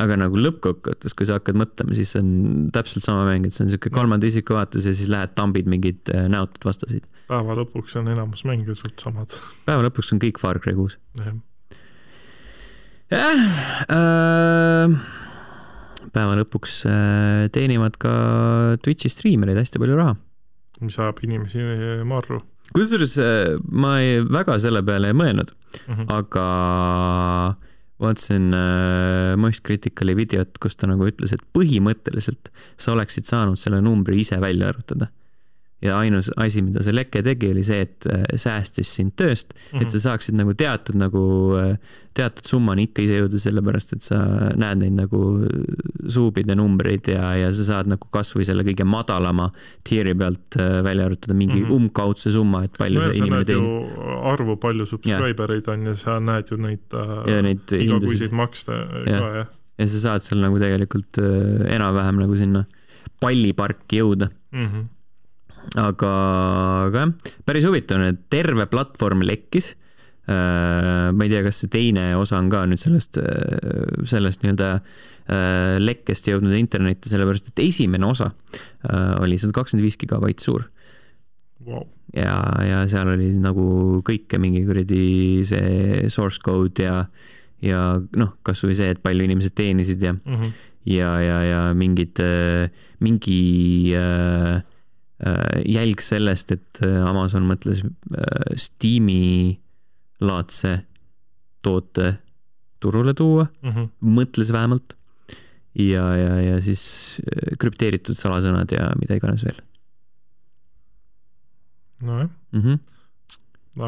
[0.00, 2.28] aga nagu lõppkokkuvõttes, kui sa hakkad mõtlema, siis on
[2.74, 6.10] täpselt sama mäng, et see on siuke kolmanda isiku vaates ja siis lähed tambid mingeid
[6.14, 7.06] äh, näotud vastaseid.
[7.34, 9.34] Päeva lõpuks on enamus mänge suht samad.
[9.66, 10.98] päeva lõpuks on kõik Far Cry kuus.
[11.18, 11.34] jah
[13.90, 14.94] äh,.
[16.14, 18.14] päeva lõpuks äh, teenivad ka
[18.84, 20.16] Twitch'i striimerid hästi palju raha.
[20.84, 21.62] mis ajab inimesi
[22.08, 22.40] marru.
[22.76, 26.06] kusjuures äh, ma ei, väga selle peale ei mõelnud mm, -hmm.
[26.14, 26.46] aga
[28.02, 33.80] vaatasin äh, Moist Criticali videot, kus ta nagu ütles, et põhimõtteliselt sa oleksid saanud selle
[33.84, 35.10] numbri ise välja arvutada
[35.84, 39.60] ja ainus asi, mida see leke tegi, oli see, et äh, säästis sind tööst mm,
[39.60, 39.82] -hmm.
[39.82, 40.04] et sa mhm.
[40.06, 41.24] saaksid nagu teatud nagu,
[41.60, 44.20] äh, teatud summani ikka ise jõuda, sellepärast et sa
[44.56, 45.20] näed neid nagu
[46.16, 49.50] suupide numbreid ja, ja sa saad nagu kasvõi selle kõige madalama
[49.84, 51.76] tier'i pealt äh, välja arvutada mingi mm -hmm.
[51.76, 54.00] umbkaudse summa, et palju no, see inimene teenib.
[54.32, 59.20] arvu, palju subscriber eid on ja sa näed ju neid, ja neid igakuiseid makste ja.
[59.20, 59.52] ka, jah.
[59.78, 61.20] ja sa saad seal nagu tegelikult
[61.68, 62.64] enam-vähem nagu sinna
[63.20, 64.66] palliparki jõuda mm.
[64.66, 64.93] -hmm
[65.80, 66.12] aga,
[66.88, 69.74] aga jah, päris huvitav on, et terve platvorm lekkis.
[70.24, 74.70] Äh, ma ei tea, kas see teine osa on ka nüüd sellest, äh, sellest nii-öelda
[74.78, 78.30] äh, lekkest jõudnud internetti, sellepärast et esimene osa
[79.20, 80.64] oli sada kakskümmend viis gigabaiti suur
[81.68, 81.84] wow..
[82.16, 87.02] ja, ja seal oli nagu kõike mingi kuradi see source code ja,
[87.60, 87.84] ja
[88.16, 90.60] noh, kasvõi see, et palju inimesed teenisid ja mm, -hmm.
[90.88, 92.24] ja, ja, ja mingid,
[93.04, 93.42] mingi
[94.00, 94.73] äh, Äh,
[95.64, 99.56] jälg sellest, et äh, Amazon mõtles äh, Steam'i
[100.24, 100.76] laadse
[101.64, 102.18] toote
[102.84, 103.88] turule tuua mm, -hmm.
[104.18, 104.96] mõtles vähemalt.
[105.74, 107.20] ja, ja, ja siis
[107.58, 109.60] krüpteeritud salasõnad ja mida iganes veel.
[112.02, 112.60] nojah mm.
[112.60, 112.78] -hmm.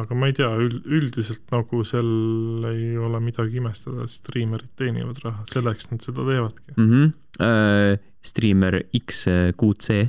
[0.01, 0.51] aga ma ei tea,
[0.85, 6.91] üldiselt nagu seal ei ole midagi imestada, striimerid teenivad raha, selleks nad seda teevadki mm.
[6.91, 7.13] -hmm.
[7.37, 10.09] Uh, striimer XQC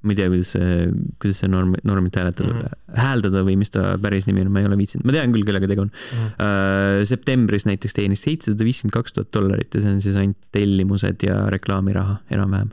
[0.00, 0.76] ma ei tea, kuidas see,
[1.20, 3.00] kuidas see norm, normit hääletada mm, -hmm.
[3.04, 5.68] hääldada või mis ta päris nimi on, ma ei ole viitsinud, ma tean küll, kellega
[5.68, 6.16] tegu on mm.
[6.16, 6.30] -hmm.
[6.40, 11.26] Uh, septembris näiteks teenis seitsesada viiskümmend kaks tuhat dollarit ja see on siis ainult tellimused
[11.26, 12.72] ja reklaamiraha enam-vähem.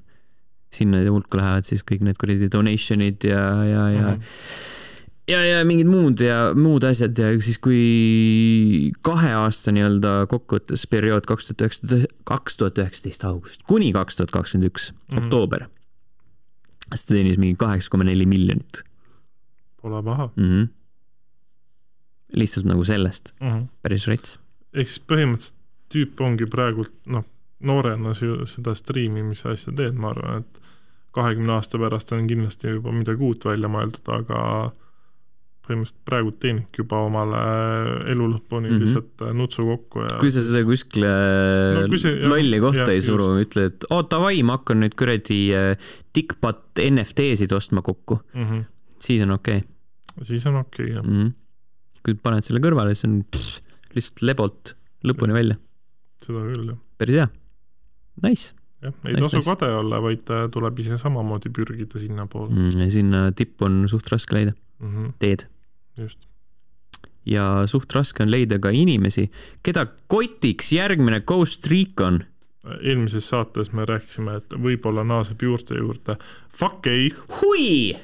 [0.72, 4.76] sinna hulka lähevad siis kõik need kuradi donation'id ja, ja, ja mm -hmm
[5.28, 11.28] ja, ja mingid muud ja muud asjad ja siis, kui kahe aasta nii-öelda kokkuvõttes periood
[11.30, 15.26] kaks tuhat üheksateist, kaks tuhat üheksateist august kuni kaks tuhat kakskümmend üks mhm.
[15.26, 15.68] oktoober
[16.94, 18.84] siis ta teenis mingi kaheksa koma neli miljonit.
[19.82, 20.44] Pole paha mm.
[20.44, 20.68] -hmm.
[22.34, 23.68] lihtsalt nagu sellest mm, -hmm.
[23.82, 24.40] päris rets.
[24.74, 25.56] ehk siis põhimõtteliselt
[25.94, 27.26] tüüp ongi praegult noh,
[27.60, 30.62] noorena seda striimimise asja teed, ma arvan, et
[31.12, 34.42] kahekümne aasta pärast on kindlasti juba midagi uut välja mõeldud, aga
[35.68, 37.42] põhimõtteliselt praegu teenibki juba omale
[38.14, 38.84] elu lõpuni mm -hmm.
[38.84, 41.12] lihtsalt äh, nutsu kokku ja kui sa seda kuskile
[41.78, 45.40] no, see, lolli kohta jah, ei suru, ütled, et oo davai, ma hakkan nüüd kuradi
[45.56, 48.64] äh, NFT-sid ostma kokku mm, -hmm.
[49.00, 50.24] siis on okei okay..
[50.24, 51.24] siis on okei okay,, jah mm.
[51.24, 51.32] -hmm.
[52.04, 53.62] kui paned selle kõrvale, siis on pss,
[53.96, 55.40] lihtsalt lebolt lõpuni ja.
[55.42, 55.60] välja.
[56.24, 56.80] seda küll, jah.
[56.98, 57.28] päris hea.
[58.24, 59.50] Nice jah, ei nice, tasu nice.
[59.50, 62.90] kade olla, vaid äh, tuleb ise samamoodi pürgida sinnapoole mm,.
[62.94, 65.14] sinna tippu on suht raske leida mm, -hmm.
[65.20, 65.48] teed.
[67.28, 69.28] Ja suht raske on leida ka inimesi,
[69.66, 72.24] keda kotiks järgmine Ghost Recon.
[72.82, 76.18] eelmises saates me rääkisime, et võib-olla naaseb juurte juurde.
[76.50, 77.12] Fuck ei.
[77.40, 77.96] hui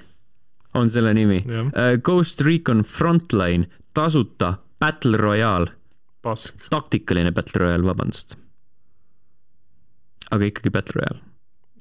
[0.74, 1.44] on selle nimi.
[1.48, 5.72] Uh, Ghost Recon Frontline, tasuta Battle Royale.
[6.70, 8.38] taktikaline Battle Royale, vabandust.
[10.32, 11.20] aga ikkagi Battle Royale.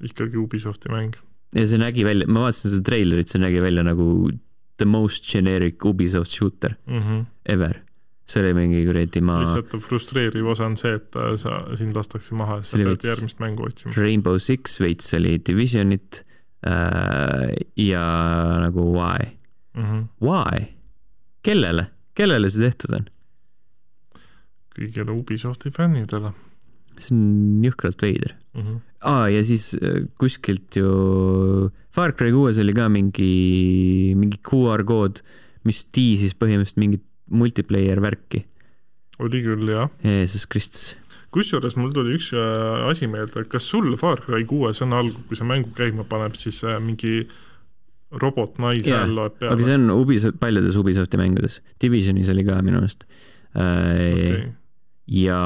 [0.02, 1.14] ikkagi Ubisofti mäng.
[1.54, 4.32] ja see nägi välja, ma vaatasin seda treilerit, see nägi välja nagu
[4.82, 7.24] the most generic Ubisoft shooter mm -hmm.
[7.54, 7.82] ever.
[8.26, 9.40] see oli mingi kuradi ma.
[9.40, 13.94] lihtsalt frustreeriv osa on see, et sa, sind lastakse maha sa pead järgmist mängu otsima.
[13.96, 16.22] Rainbow Six veits oli Divisionit
[16.66, 18.04] äh, ja
[18.62, 19.26] nagu why
[19.74, 20.06] mm, -hmm.
[20.20, 20.66] why,
[21.42, 23.10] kellele, kellele see tehtud on?
[24.72, 26.32] kõigile Ubisofti fännidele.
[27.00, 28.62] See on jõhkralt veider mm.
[28.62, 28.80] -hmm.
[29.08, 35.20] aa, ja siis äh, kuskilt ju Far Cry kuues oli ka mingi, mingi QR kood,
[35.68, 38.46] mis tiisis põhimõtteliselt mingit multiplayer värki.
[39.22, 39.90] oli küll, jah.
[40.04, 40.96] Jeesus Kristus.
[41.32, 45.36] kusjuures mul tuli üks äh, asi meelde, kas sul Far Cry kuues on algul, kui
[45.36, 47.26] sa mängu käima paneb, siis äh, mingi
[48.20, 49.54] robot naise Jaa, hääl loeb peale?
[49.54, 54.50] aga see on Ubisoft, paljudes Ubisofti mängudes, Divisionis oli ka minu arust äh, okay.
[55.12, 55.40] ja,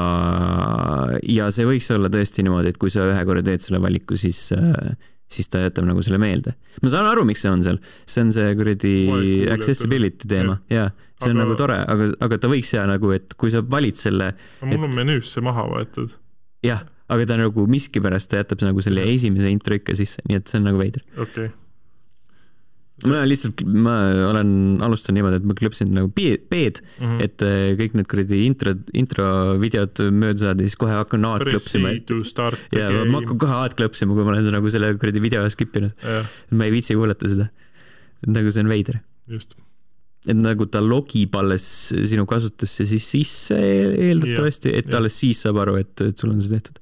[1.27, 4.39] ja see võiks olla tõesti niimoodi, et kui sa ühe korra teed selle valiku, siis,
[5.31, 6.55] siis ta jätab nagu selle meelde.
[6.83, 8.95] ma saan aru, miks see on seal, see on see kuradi
[9.53, 10.89] accessibility teema, jaa.
[11.19, 13.99] see on Aga- nagu tore, aga, aga ta võiks jääda nagu, et kui sa valid
[13.99, 16.15] selle, mul on menüüs see maha võetud.
[16.65, 20.51] jah, aga ta nagu miskipärast ta jätab nagu selle esimese intro ikka sisse, nii et
[20.51, 21.03] see on nagu veider.
[21.17, 21.55] okei okay.,
[23.05, 23.91] ma lihtsalt, ma
[24.31, 27.19] olen alustanud niimoodi, et ma klõpsin nagu B-d, Mhm.
[27.21, 31.91] et äh, kõik need kuradi intro, introvideod mööda saada ja siis kohe hakkan A-d klõpsima
[32.73, 35.93] ja ma hakkan kohe A-d klõpsima, kui ma olen nagu selle kuradi video skip inud.
[36.01, 37.49] jah, ma ei viitsi kuulata seda.
[38.25, 38.99] nagu see on veider.
[39.29, 39.53] just.
[40.27, 44.97] et nagu ta logib alles sinu kasutusse siis sisse eeldatavasti, et jah.
[44.97, 46.81] alles siis saab aru, et, et sul on see tehtud.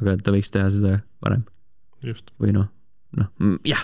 [0.00, 1.42] aga ta võiks teha seda varem
[2.06, 2.70] just, või noh,
[3.18, 3.28] noh,
[3.66, 3.82] jah,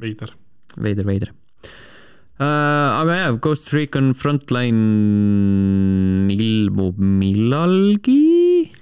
[0.00, 0.30] veider.
[0.76, 3.00] veider, veider uh,.
[3.00, 4.74] aga jah, Ghost Recon Frontline
[6.34, 8.72] ilmub millalgi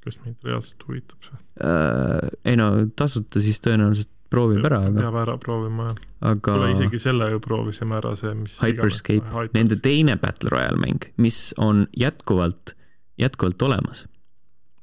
[0.00, 1.36] kas meid reaalselt huvitab see?
[1.64, 2.30] uh,.
[2.44, 5.98] ei no tasuta siis tõenäoliselt proovib ära, aga, peab ära proovima jah.
[6.32, 11.50] aga isegi selle ju proovisime ära, see, mis Hyperscape, nende teine Battle Royale mäng, mis
[11.58, 12.76] on jätkuvalt,
[13.20, 14.04] jätkuvalt olemas.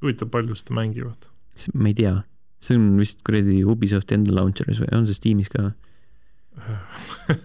[0.03, 1.29] huvitav, palju seda mängivad?
[1.73, 2.15] ma ei tea,
[2.59, 5.71] see on vist kuradi Ubisofti enda launcher'is või on see Steamis ka?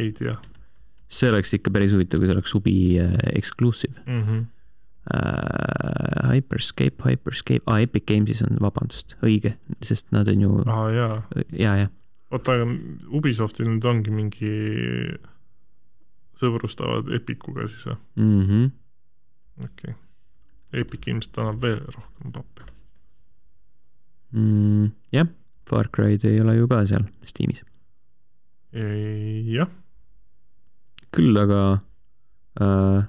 [0.00, 0.34] ei tea
[1.12, 4.22] see oleks ikka päris huvitav, kui see oleks Ubi uh, exclusive mm.
[4.22, 4.44] -hmm.
[5.14, 6.32] uh,.
[6.32, 11.16] Hyperscape, Hyperscape ah,, Epic Games'is on, vabandust, õige, sest nad on ju aa jaa,
[11.52, 11.88] ja, ja
[12.30, 12.68] oota, aga
[13.12, 14.52] Ubisoftil nüüd ongi mingi
[16.40, 17.98] sõbrustavad Epicuga siis või?
[18.16, 18.46] mm.
[18.46, 18.70] -hmm.
[19.64, 19.98] okei okay..
[20.72, 22.64] Epic ilmselt annab veel rohkem pappi.
[24.32, 24.90] mm,.
[25.14, 25.28] jah,
[25.68, 27.62] Far Cry'd ei ole ju ka seal Steamis,
[28.72, 29.70] jah,
[31.12, 31.62] küll aga
[32.60, 33.00] uh,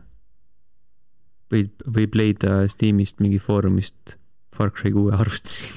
[1.53, 4.17] võid, võib leida Steamist mingi foorumist
[4.53, 5.71] Far Cry kuue arvustusi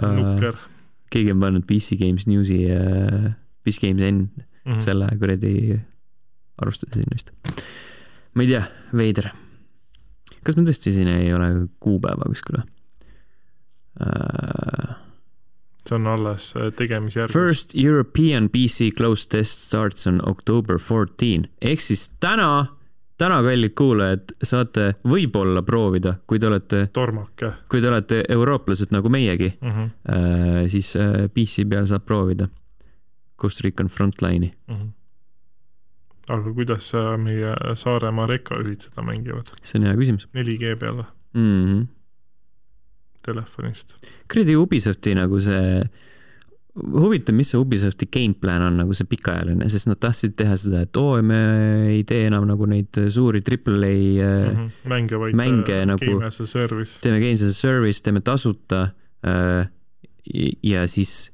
[0.00, 0.14] uh,.
[0.16, 0.56] nukker
[1.12, 3.32] keegi on pannud PC Games Newsi uh,,
[3.66, 4.28] PC Games N mm.
[4.64, 4.80] -hmm.
[4.80, 5.80] selle kuradi
[6.62, 7.32] arvustuse sinna vist.
[8.34, 8.62] ma ei tea,
[8.96, 9.30] veider.
[10.44, 12.68] Kas ma tõesti siin ei ole kuupäeva kuskil või
[14.02, 15.00] uh,?
[15.82, 17.34] see on alles äh, tegemisjärgus.
[17.34, 22.66] First European PC close test starts on October fourteen ehk siis täna,
[23.18, 29.10] täna, kallid kuulajad, saate võib-olla proovida, kui te olete, tormake kui te olete eurooplased nagu
[29.10, 29.70] meiegi mm.
[29.70, 30.68] -hmm.
[30.70, 30.94] siis
[31.34, 32.48] PC peal saab proovida
[33.42, 34.52] Ghost Recon Frontline'i.
[34.68, 34.90] Mm -hmm.
[36.32, 39.52] Aga kuidas sa meie Saaremaa rekajuhid seda mängivad?
[39.62, 41.58] see on hea küsimus 4G peal või mm.
[41.66, 41.84] -hmm.
[43.26, 43.96] telefonist?
[44.30, 45.82] kuradi Ubisofti nagu see,
[46.76, 51.00] huvitav, mis see Ubisofti gameplan on nagu see pikaajaline, sest nad tahtsid teha seda, et
[51.00, 51.42] oo, me
[51.90, 54.88] ei tee enam nagu neid suuri triple A mm, -hmm.
[54.88, 57.00] mänge, vaid mänge äh, nagu- Game as a service.
[57.00, 58.90] teeme games as a service, teeme tasuta
[59.26, 59.68] äh,.
[60.62, 61.32] ja siis,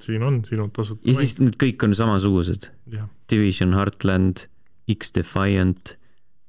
[0.00, 2.70] siin on sinu tasuta ja siis need kõik on samasugused.
[2.90, 4.46] jah, Division Heartland,
[4.90, 5.96] X-Defiant,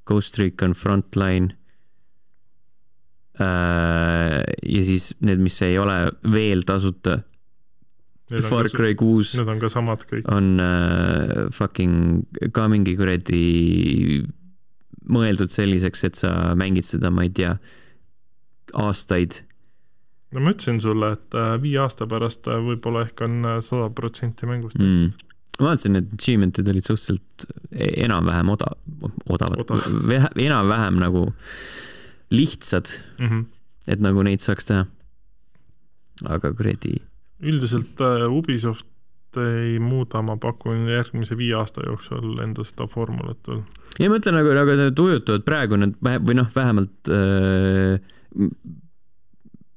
[0.06, 1.54] Ghost Recon Frontline
[3.40, 4.42] äh,.
[4.62, 5.96] ja siis need, mis ei ole
[6.32, 7.20] veel tasuta,
[8.26, 10.26] Far Cry kuus need on ka samad kõik.
[10.34, 13.42] on äh, fucking ka mingi kuradi
[15.06, 17.52] mõeldud selliseks, et sa mängid seda, ma ei tea,
[18.74, 19.44] aastaid.
[20.34, 24.50] no ma ütlesin sulle, et äh, viie aasta pärast äh, võib-olla ehk on sada protsenti
[24.50, 25.14] mängust mm..
[25.60, 28.74] Ma vaatasin, et achievement'id olid suhteliselt e- enam-vähem oda-,
[29.28, 29.86] odavad Odav.,
[30.36, 31.22] enam-vähem nagu
[32.34, 33.28] lihtsad, mm.
[33.28, 33.44] -hmm.
[33.88, 34.86] et nagu neid saaks teha.
[36.24, 36.94] aga kuradi,
[37.44, 38.86] üldiselt äh, Ubisoft
[39.36, 43.62] ei muuda, ma pakun järgmise viie aasta jooksul enda seda formulat veel.
[44.00, 48.00] ja ma ütlen nagu, nagu need ujutavad praegu need vähe- või noh, vähemalt äh,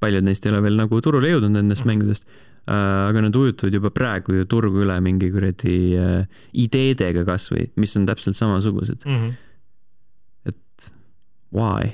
[0.00, 1.90] paljud neist ei ole veel nagu turule jõudnud nendest Mhm.
[1.92, 7.70] mängudest äh,, aga nad ujutavad juba praegu ju turgu üle mingi kuradi äh, ideedega kasvõi,
[7.76, 9.06] mis on täpselt samasugused.
[9.06, 9.38] Mm -hmm.
[11.50, 11.90] Why?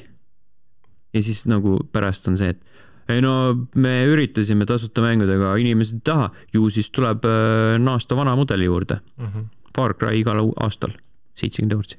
[1.17, 3.33] ja siis nagu pärast on see, et ei no
[3.79, 9.01] me üritasime tasuta mängudega, inimesed ei taha, ju siis tuleb äh, naasta vana mudeli juurde.
[9.17, 9.47] Mm -hmm.
[9.77, 10.97] Far Cry igal aastal,
[11.35, 11.97] seitsekümmend eurot.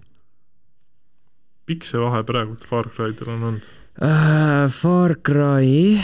[1.65, 3.61] pikk see vahe praegu Far Cry'del on olnud?
[4.01, 5.99] Uh, Far Cry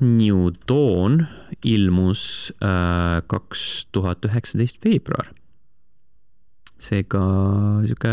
[0.00, 1.26] New Dawn
[1.66, 2.52] ilmus
[3.26, 5.32] kaks tuhat üheksateist veebruar.
[6.78, 7.22] seega
[7.82, 8.12] sihuke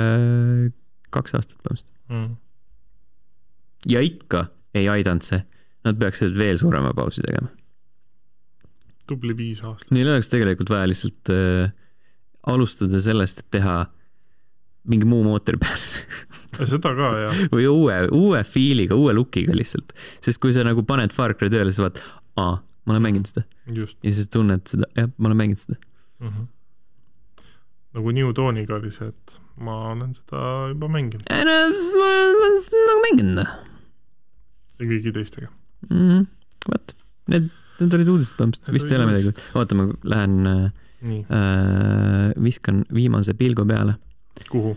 [1.13, 2.31] kaks aastat põhimõtteliselt mm..
[3.93, 5.41] ja ikka ei aidanud see,
[5.87, 7.51] nad peaksid veel suurema pausi tegema.
[9.07, 9.91] tubli viis aastat.
[9.95, 11.69] Neil oleks tegelikult vaja lihtsalt äh,
[12.49, 13.83] alustada sellest, et teha
[14.89, 19.95] mingi muu mootori peal seda ka jah, või uue, uue feel'iga, uue look'iga lihtsalt.
[20.25, 22.03] sest kui sa nagu paned Far Cry tööle, sa vaatad,
[22.41, 25.79] aa, ma olen mänginud seda ja siis tunned seda, jah, ma olen mänginud seda.
[26.19, 26.29] mm.
[26.29, 26.47] -hmm.
[27.97, 30.41] nagu New Dawniga oli see, et ma olen seda
[30.73, 31.55] juba mänginud no
[32.01, 32.59] ma olen
[32.89, 33.53] nagu mänginud noh
[34.79, 35.51] ja kõigi teistega.
[35.89, 36.25] mm -hmm..
[36.71, 36.95] vot,
[37.31, 39.45] need, need olid uudised põhimõtteliselt, vist ei ole midagi.
[39.55, 40.65] oota, ma lähen äh,
[41.05, 43.95] äh,, viskan viimase pilgu peale
[44.49, 44.75] kuhu?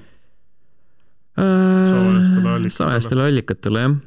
[1.38, 1.44] äh,
[1.90, 2.76] Salajastele allikatele.
[2.78, 3.98] salajastele allikatele, jah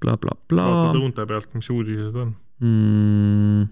[0.00, 0.16] bla,.
[0.18, 2.36] blablabla vaatad õunte pealt, mis uudised on.
[2.60, 3.68] mm,.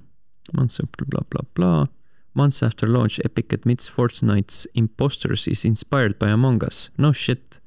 [0.55, 1.87] Months after bla bla bla.
[2.35, 6.91] Months after launch Epic admits Fortnite's imposters is inspired by Among Us.
[6.99, 7.61] no shit.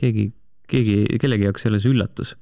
[0.00, 0.32] keegi,
[0.66, 2.34] keegi, kellegi jaoks see üllatus.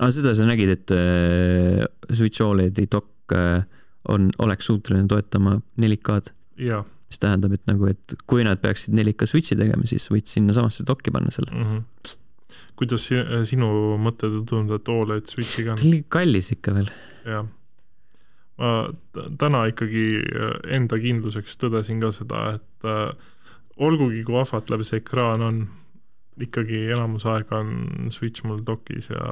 [0.00, 3.62] aga seda sa nägid, et äh, Switch OLED-i dokk äh,
[4.10, 6.34] on, oleks suuteline toetama 4K-d,
[6.66, 6.82] jaa
[7.14, 11.12] mis tähendab, et nagu, et kui nad peaksid 4K Switch'i tegema, siis võid sinnasamasse dokki
[11.14, 11.52] panna selle.
[11.54, 11.64] mm.
[11.70, 12.14] -hmm.
[12.80, 13.68] kuidas si sinu
[14.02, 15.76] mõtted tunduvad Oled Switch'iga
[16.08, 16.90] kallis ikka veel.
[17.24, 17.46] jah.
[18.58, 18.72] ma
[19.38, 23.14] täna ikkagi äh, enda kindluseks tõdesin ka seda, et äh,
[23.76, 25.64] olgugi kui ahvatlev see ekraan on,
[26.40, 29.24] ikkagi enamus aega on Switch mul dokis ja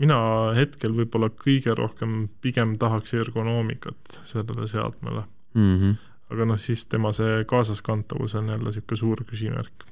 [0.00, 0.18] mina
[0.56, 5.96] hetkel võib-olla kõige rohkem pigem tahaks ergonoomikat sellele seadmele, Mm -hmm.
[6.32, 9.84] aga noh, siis tema see kaasaskantavus on jälle niisugune suur küsimärk.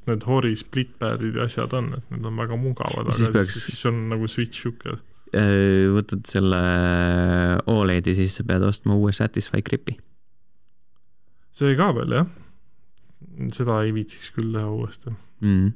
[0.00, 3.84] Sest need Hori splitpad'id ja asjad on, et need on väga mugavad, aga peaks- siis,
[3.86, 4.98] on nagu Switch sihuke
[5.30, 6.58] Äh, võtad selle
[7.70, 9.94] Oledi, siis sa pead ostma uue Satisfy gripi.
[11.52, 12.26] see ka veel jah,
[13.54, 15.12] seda ei viitsiks küll teha uuesti.
[15.40, 15.70] mm..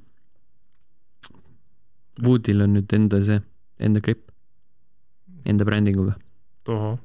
[2.25, 3.41] Woodil on nüüd enda see,
[3.83, 4.31] enda gripp,
[5.47, 6.16] enda brändinguga.
[6.66, 6.99] tohoh,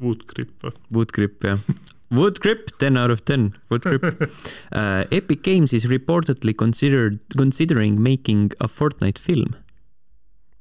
[0.00, 0.72] Woodgrip või?
[0.92, 1.60] Wood grip jah.
[2.10, 4.04] Wood grip, ten out of ten, wood grip
[4.72, 5.04] uh,.
[5.10, 9.54] Epic Games is reportedly considered, considering making a Fortnite film.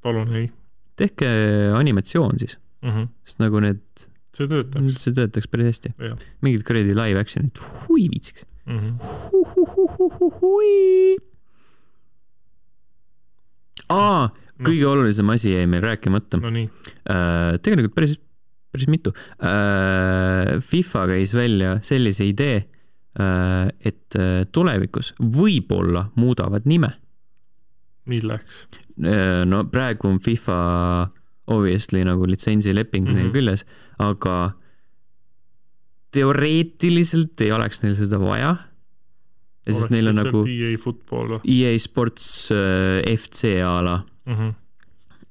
[0.03, 0.49] palun ei
[0.99, 1.27] tehke
[1.77, 2.89] animatsioon siis, mm.
[2.89, 3.07] -hmm.
[3.25, 3.81] sest nagu need,
[4.35, 5.93] see töötaks see töötaks päris hästi
[6.45, 8.45] mingid kuradi live action'id, hui viitsiks.
[8.65, 8.79] mm.
[8.79, 8.93] -hmm.
[10.41, 11.17] hui.
[13.89, 14.29] aa,
[14.63, 16.41] kõige olulisem asi jäi meil rääkimata.
[16.41, 16.69] no nii,
[17.61, 18.19] tegelikult päris,
[18.73, 19.13] päris mitu.
[20.69, 22.63] FIFA käis välja sellise idee,
[23.13, 26.89] et äh, tulevikus võib-olla muudavad nime.
[28.09, 28.65] milleks?
[29.45, 30.55] no praegu on FIFA
[31.47, 33.15] obviously nagu litsentsileping mm -hmm.
[33.15, 33.33] neil Mhm.
[33.33, 33.65] küljes,
[33.99, 34.53] aga
[36.13, 38.55] teoreetiliselt ei oleks neil seda vaja.
[39.63, 44.33] sest neil on nagu EA Football või EA Sports äh, FC a la mm?
[44.33, 44.53] -hmm.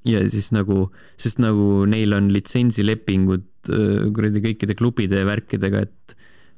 [0.07, 0.87] Ja siis nagu,
[1.19, 6.15] sest nagu neil on litsentsilepingud äh, kuradi kõikide klubide ja värkidega, et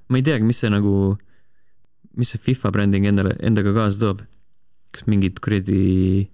[0.09, 1.15] ma ei teagi, mis see nagu,
[2.17, 4.23] mis see FIFA bränding endale, endaga kaasa toob.
[4.95, 6.29] kas mingid kuradi,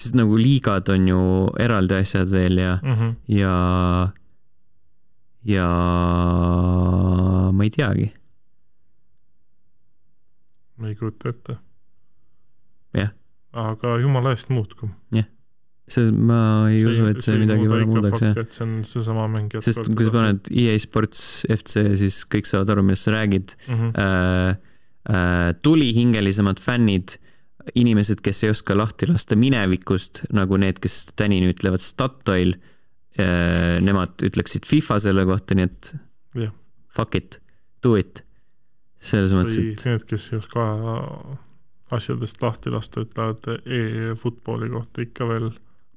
[0.00, 1.22] sest nagu liigad on ju
[1.60, 3.14] eraldi asjad veel ja, Mm -hmm.
[3.26, 4.12] ja,
[5.44, 5.68] ja
[7.52, 8.08] ma ei teagi,
[10.78, 11.56] ma ei kujuta ette.
[12.94, 13.12] Jah.
[13.52, 14.88] aga jumala eest muutku.
[15.92, 16.40] see, ma
[16.72, 18.38] ei usu, et see midagi väga muudaks jah.
[18.40, 19.52] et see on seesama mäng.
[19.64, 23.78] sest kui sa paned EA Sports FC, siis kõik saavad aru, millest sa räägid mm.
[23.78, 23.92] -hmm.
[24.04, 24.56] äh,
[25.16, 27.16] äh, tulihingelisemad fännid,
[27.78, 34.24] inimesed, kes ei oska lahti lasta minevikust, nagu need, kes tänini ütlevad Statoil äh,, nemad
[34.26, 35.94] ütleksid FIFA selle kohta, nii et
[36.34, 36.52] Jah.
[36.90, 37.40] fuck it,
[37.82, 38.24] do it.
[39.02, 40.66] selles mõttes, et need, kes ei oska
[41.92, 45.50] asjadest lahti lasta, ütlevad e-footballi kohta ikka veel,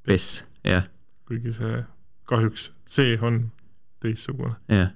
[0.06, 0.88] pess, jah,
[1.28, 1.84] kuigi see
[2.30, 3.52] kahjuks see on
[4.02, 4.56] teistsugune.
[4.72, 4.92] jah.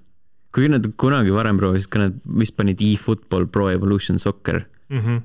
[0.55, 5.21] kuigi nad kunagi varem proovisid ka, nad vist panid e-football Pro Evolution Soccer Mm -hmm.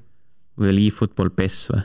[0.60, 1.82] või oli e-football PES või?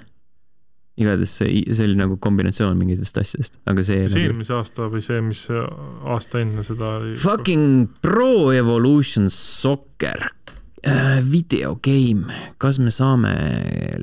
[1.00, 4.26] igatahes see, see oli nagu kombinatsioon mingitest asjadest, aga see kas nagu...
[4.26, 5.45] eelmise aasta või see, mis
[6.16, 7.14] aasta enne seda oli?
[7.16, 10.28] Fucking Pro Evolution Soccer
[10.84, 13.32] äh, videogame, kas me saame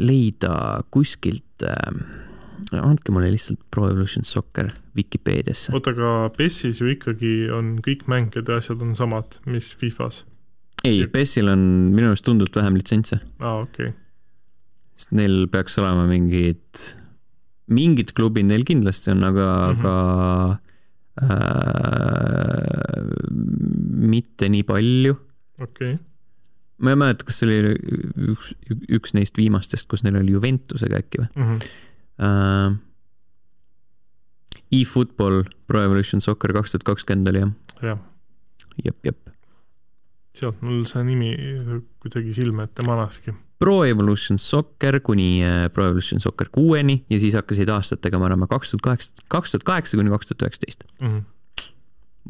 [0.01, 2.01] leida kuskilt äh,,
[2.77, 5.73] andke mulle lihtsalt Pro Evolution Soccer Vikipeediasse.
[5.77, 10.25] oota, aga PES-is ju ikkagi on kõik mängijad ja asjad on samad, mis Fifas.
[10.85, 11.63] ei, PES-il on
[11.95, 13.97] minu arust tunduvalt vähem litsentse, aa, okei okay..
[14.97, 16.67] sest neil peaks olema mingid,
[17.73, 19.83] mingid klubid neil kindlasti on, aga mm.
[19.83, 19.87] -hmm.
[19.87, 19.95] aga
[21.23, 21.77] äh,
[24.17, 25.15] mitte nii palju
[25.59, 25.99] okei okay.
[26.79, 27.75] ma ei mäleta, kas see oli
[28.33, 28.47] üks,
[28.99, 31.45] üks neist viimastest, kus neil oli Juventusega äkki või mm.
[31.45, 31.59] -hmm.
[32.19, 32.75] uh,.
[34.73, 37.99] eFootball Pro Evolution Soccer kaks tuhat kakskümmend oli jah, jah,
[38.85, 39.19] jep, jep.
[40.37, 41.33] sealt mul see nimi
[42.03, 43.35] kuidagi silme ette manaski.
[43.59, 48.75] Pro Evolution Soccer kuni äh, Pro Evolution Soccer kuueni ja siis hakkasid aastatega manema kaks
[48.75, 50.85] tuhat kaheksa, kaks tuhat kaheksa kuni kaks tuhat üheksateist.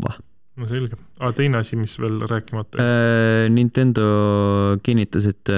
[0.03, 0.21] Vah.
[0.57, 2.93] No selge, aga teine asi, mis veel rääkimata jäi
[3.47, 4.07] Äh, Nintendo
[4.85, 5.51] kinnitas, et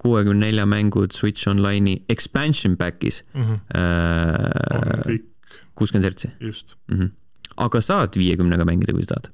[0.00, 3.60] kuuekümne nelja mängud Switch Online'i expansion pack'is mm -hmm.
[3.78, 5.30] äh, kõik
[5.78, 6.98] kuuskümmend hertsi just, mm.
[7.00, 7.10] -hmm.
[7.56, 9.32] aga saad viiekümnega mängida, kui sa tahad.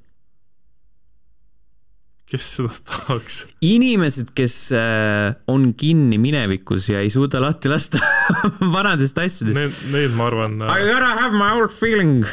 [2.31, 3.47] kes seda tahaks.
[3.61, 7.99] inimesed, kes äh, on kinni minevikus ja ei suuda lahti lasta
[8.75, 9.59] vanadest asjadest.
[9.59, 12.25] Need, need ma arvan, I gotta have my old feeling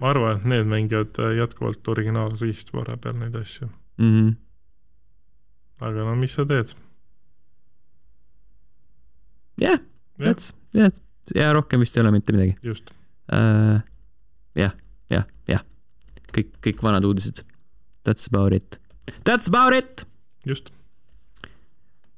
[0.00, 3.68] ma arvan, et need mängivad äh, jätkuvalt originaalriistvara peal neid asju.
[3.98, 4.12] mm.
[4.12, 4.34] -hmm.
[5.80, 6.74] aga no mis sa teed?
[9.60, 9.78] jah,
[10.18, 10.28] Jah.
[10.28, 10.90] that's, jah,
[11.34, 12.90] ja rohkem vist ei ole mitte midagi just,
[13.32, 13.80] uh,.
[14.54, 14.72] jah,
[15.10, 15.62] jah, jah,
[16.32, 17.44] kõik, kõik vanad uudised.
[18.06, 18.80] That's about it.
[19.24, 20.06] That's about it.
[20.46, 20.70] just,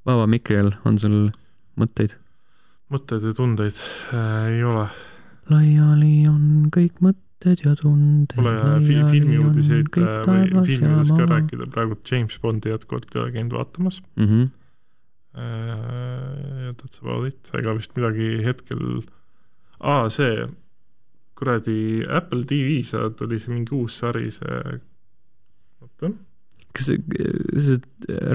[0.06, 1.30] vaba mikri all on sul
[1.80, 2.18] mõtteid?
[2.92, 3.78] mõtteid ja tundeid
[4.12, 4.88] äh, ei ole.
[5.50, 8.34] laiali on kõik mõtted ja tunded.
[8.34, 13.56] Pole fi-, filmiuudiseid äh, või filmidest ka rääkida, praegu James Bondi jätkuvalt ei ole käinud
[13.56, 14.02] vaatamas.
[14.16, 14.26] mm.
[14.26, 14.48] -hmm.
[15.38, 19.02] ja that's about it, ega vist midagi hetkel,
[19.78, 20.48] aa see
[21.38, 24.80] kuradi Apple TV-s tuli see mingi uus sari, see,
[25.80, 26.10] oota,
[26.74, 26.98] kas sa,
[27.62, 27.78] sa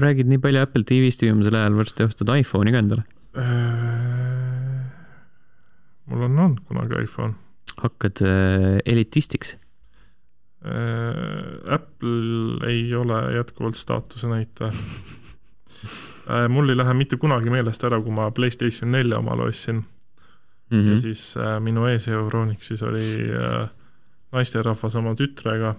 [0.04, 3.04] räägid nii palju Apple TV-st viimasel ajal, varsti ostad iPhone'i ka endale?
[3.36, 4.84] Äh,
[6.08, 7.34] mul on olnud kunagi iPhone.
[7.82, 9.56] Hakkad äh, elitistiks?
[10.64, 14.72] Äh, Apple ei ole jätkuvalt staatuse näitaja.
[16.48, 19.84] mul ei lähe mitte kunagi meelest ära, kui ma Playstation nelja omale ostsin
[20.70, 20.90] mm -hmm.
[20.90, 23.68] ja siis äh, minu ees Euronixis oli äh,
[24.32, 25.74] naisterahvas oma tütrega,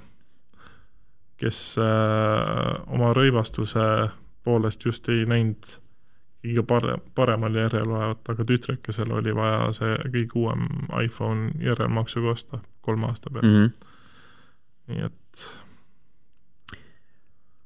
[1.37, 4.09] kes äh, oma rõivastuse
[4.43, 5.65] poolest just ei näinud
[6.45, 10.67] kõige parem, paremal järjel olevat, aga tütrekesel oli vaja see kõige uuem
[11.01, 13.69] iPhone järelmaksuga osta kolme aasta peale mm, mm.
[13.69, 14.93] -hmm.
[14.93, 15.45] nii et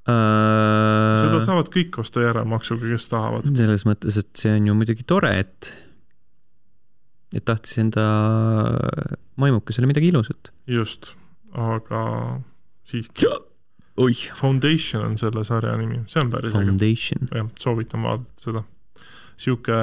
[0.09, 3.49] seda Uh, saavad kõik osta järelmaksuga, kes tahavad.
[3.53, 5.69] selles mõttes, et see on ju muidugi tore, et,
[7.35, 8.05] et tahtis enda
[9.37, 10.49] maimukesele midagi ilusat.
[10.65, 11.11] just,
[11.53, 12.01] aga
[12.89, 13.29] siiski.
[13.99, 14.23] oih.
[14.35, 17.29] Foundation on selle sarja nimi, see on päris äge, Foundation.
[17.35, 18.63] jah, soovitan vaadata seda.
[19.39, 19.77] sihuke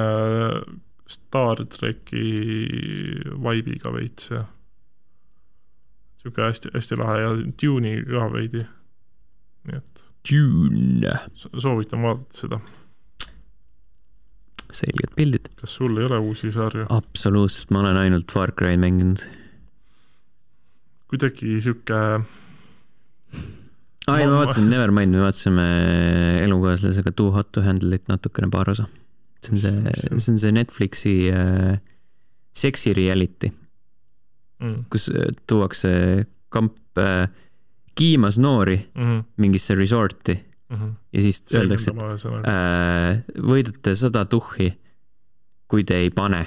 [1.07, 2.23] Star tracki
[3.39, 4.41] vibe'iga veits ja
[6.19, 7.29] sihuke hästi-hästi lahe ja
[7.61, 8.65] tune'i ka veidi.
[9.67, 11.13] nii et Dune.
[11.33, 12.59] so- soovitan vaadata seda.
[14.71, 15.47] selged pildid.
[15.55, 16.85] kas sul ei ole uusi sarju?
[16.89, 19.23] absoluutselt, ma olen ainult Far Cry mänginud.
[21.07, 22.01] kuidagi sihuke
[24.07, 25.67] aa ei, Ma- vaatasime Nevermind, me vaatasime
[26.45, 28.87] elukaaslasega Too Hot to Handle It natukene paar osa.
[29.43, 31.77] see on see, see on see Netflixi äh,
[32.57, 33.51] seksi reality,
[34.59, 35.91] mm, kus äh, tuuakse
[36.49, 37.29] kamp äh,
[37.97, 40.35] kiimas noori mm, mingisse resort'i
[40.69, 44.71] mm, ja siis öeldakse, et äh, võidate sada tuhhi,
[45.67, 46.45] kui te ei pane.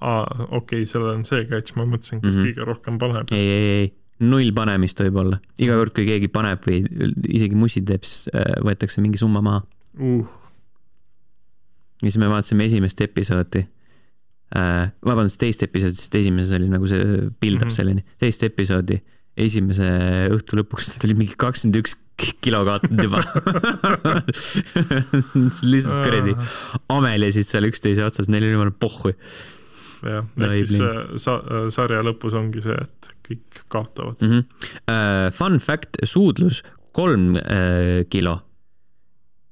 [0.00, 2.40] aa, okei okay,, sellel on see catch, ma mõtlesin, kes mm.
[2.40, 2.50] -hmm.
[2.50, 3.32] kõige rohkem paneb.
[3.36, 3.88] ei, ei, ei,
[4.20, 5.38] null panemist võib-olla.
[5.58, 6.82] iga kord, kui keegi paneb või
[7.32, 9.62] isegi mussi teeb, siis äh, võetakse mingi summa maha.
[10.00, 10.26] Uh,
[12.02, 13.62] ja siis me vaatasime esimest episoodi
[14.56, 17.00] äh,, vabandust, teist episoodi, sest esimeses oli nagu see
[17.40, 17.74] build-up Mhm.
[17.76, 19.00] selleni, teist episoodi,
[19.40, 19.88] esimese
[20.36, 21.96] õhtu lõpuks tuli mingi kakskümmend üks
[22.44, 23.22] kilo kaotanud juba.
[25.72, 26.34] lihtsalt kuradi
[26.92, 29.12] amelesid seal üksteise otsas, neil oli jumala pohhu.
[30.04, 31.42] jah, ehk siis äh, sa-,
[31.72, 34.16] sarja lõpus ongi see, et kõik kaotavad.
[34.20, 34.28] mm.
[34.30, 34.42] -hmm.
[34.90, 36.62] Uh, fun fact, suudlus
[36.92, 37.42] kolm uh,
[38.10, 38.40] kilo.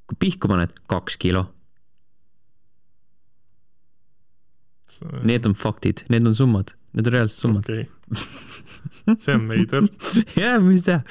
[0.09, 1.55] kui pihku paned, kaks kilo.
[5.22, 7.64] Need on faktid, need on summad, need on reaalsed summad.
[7.68, 7.89] okei,
[9.22, 9.83] see on veider.
[10.35, 11.03] jah, mis teha.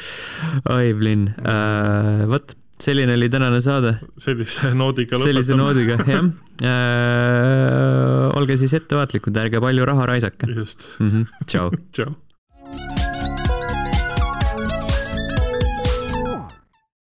[0.74, 5.64] oi, Blin uh,, vot selline oli tänane saade, sellise noodiga sellise lõpetame.
[5.64, 6.32] noodiga, jah uh,.
[8.38, 11.10] olge siis ettevaatlikud, ärge palju raha raisake just, mm.
[11.10, 11.24] -hmm.
[11.46, 11.68] tšau.
[11.96, 12.12] tšau.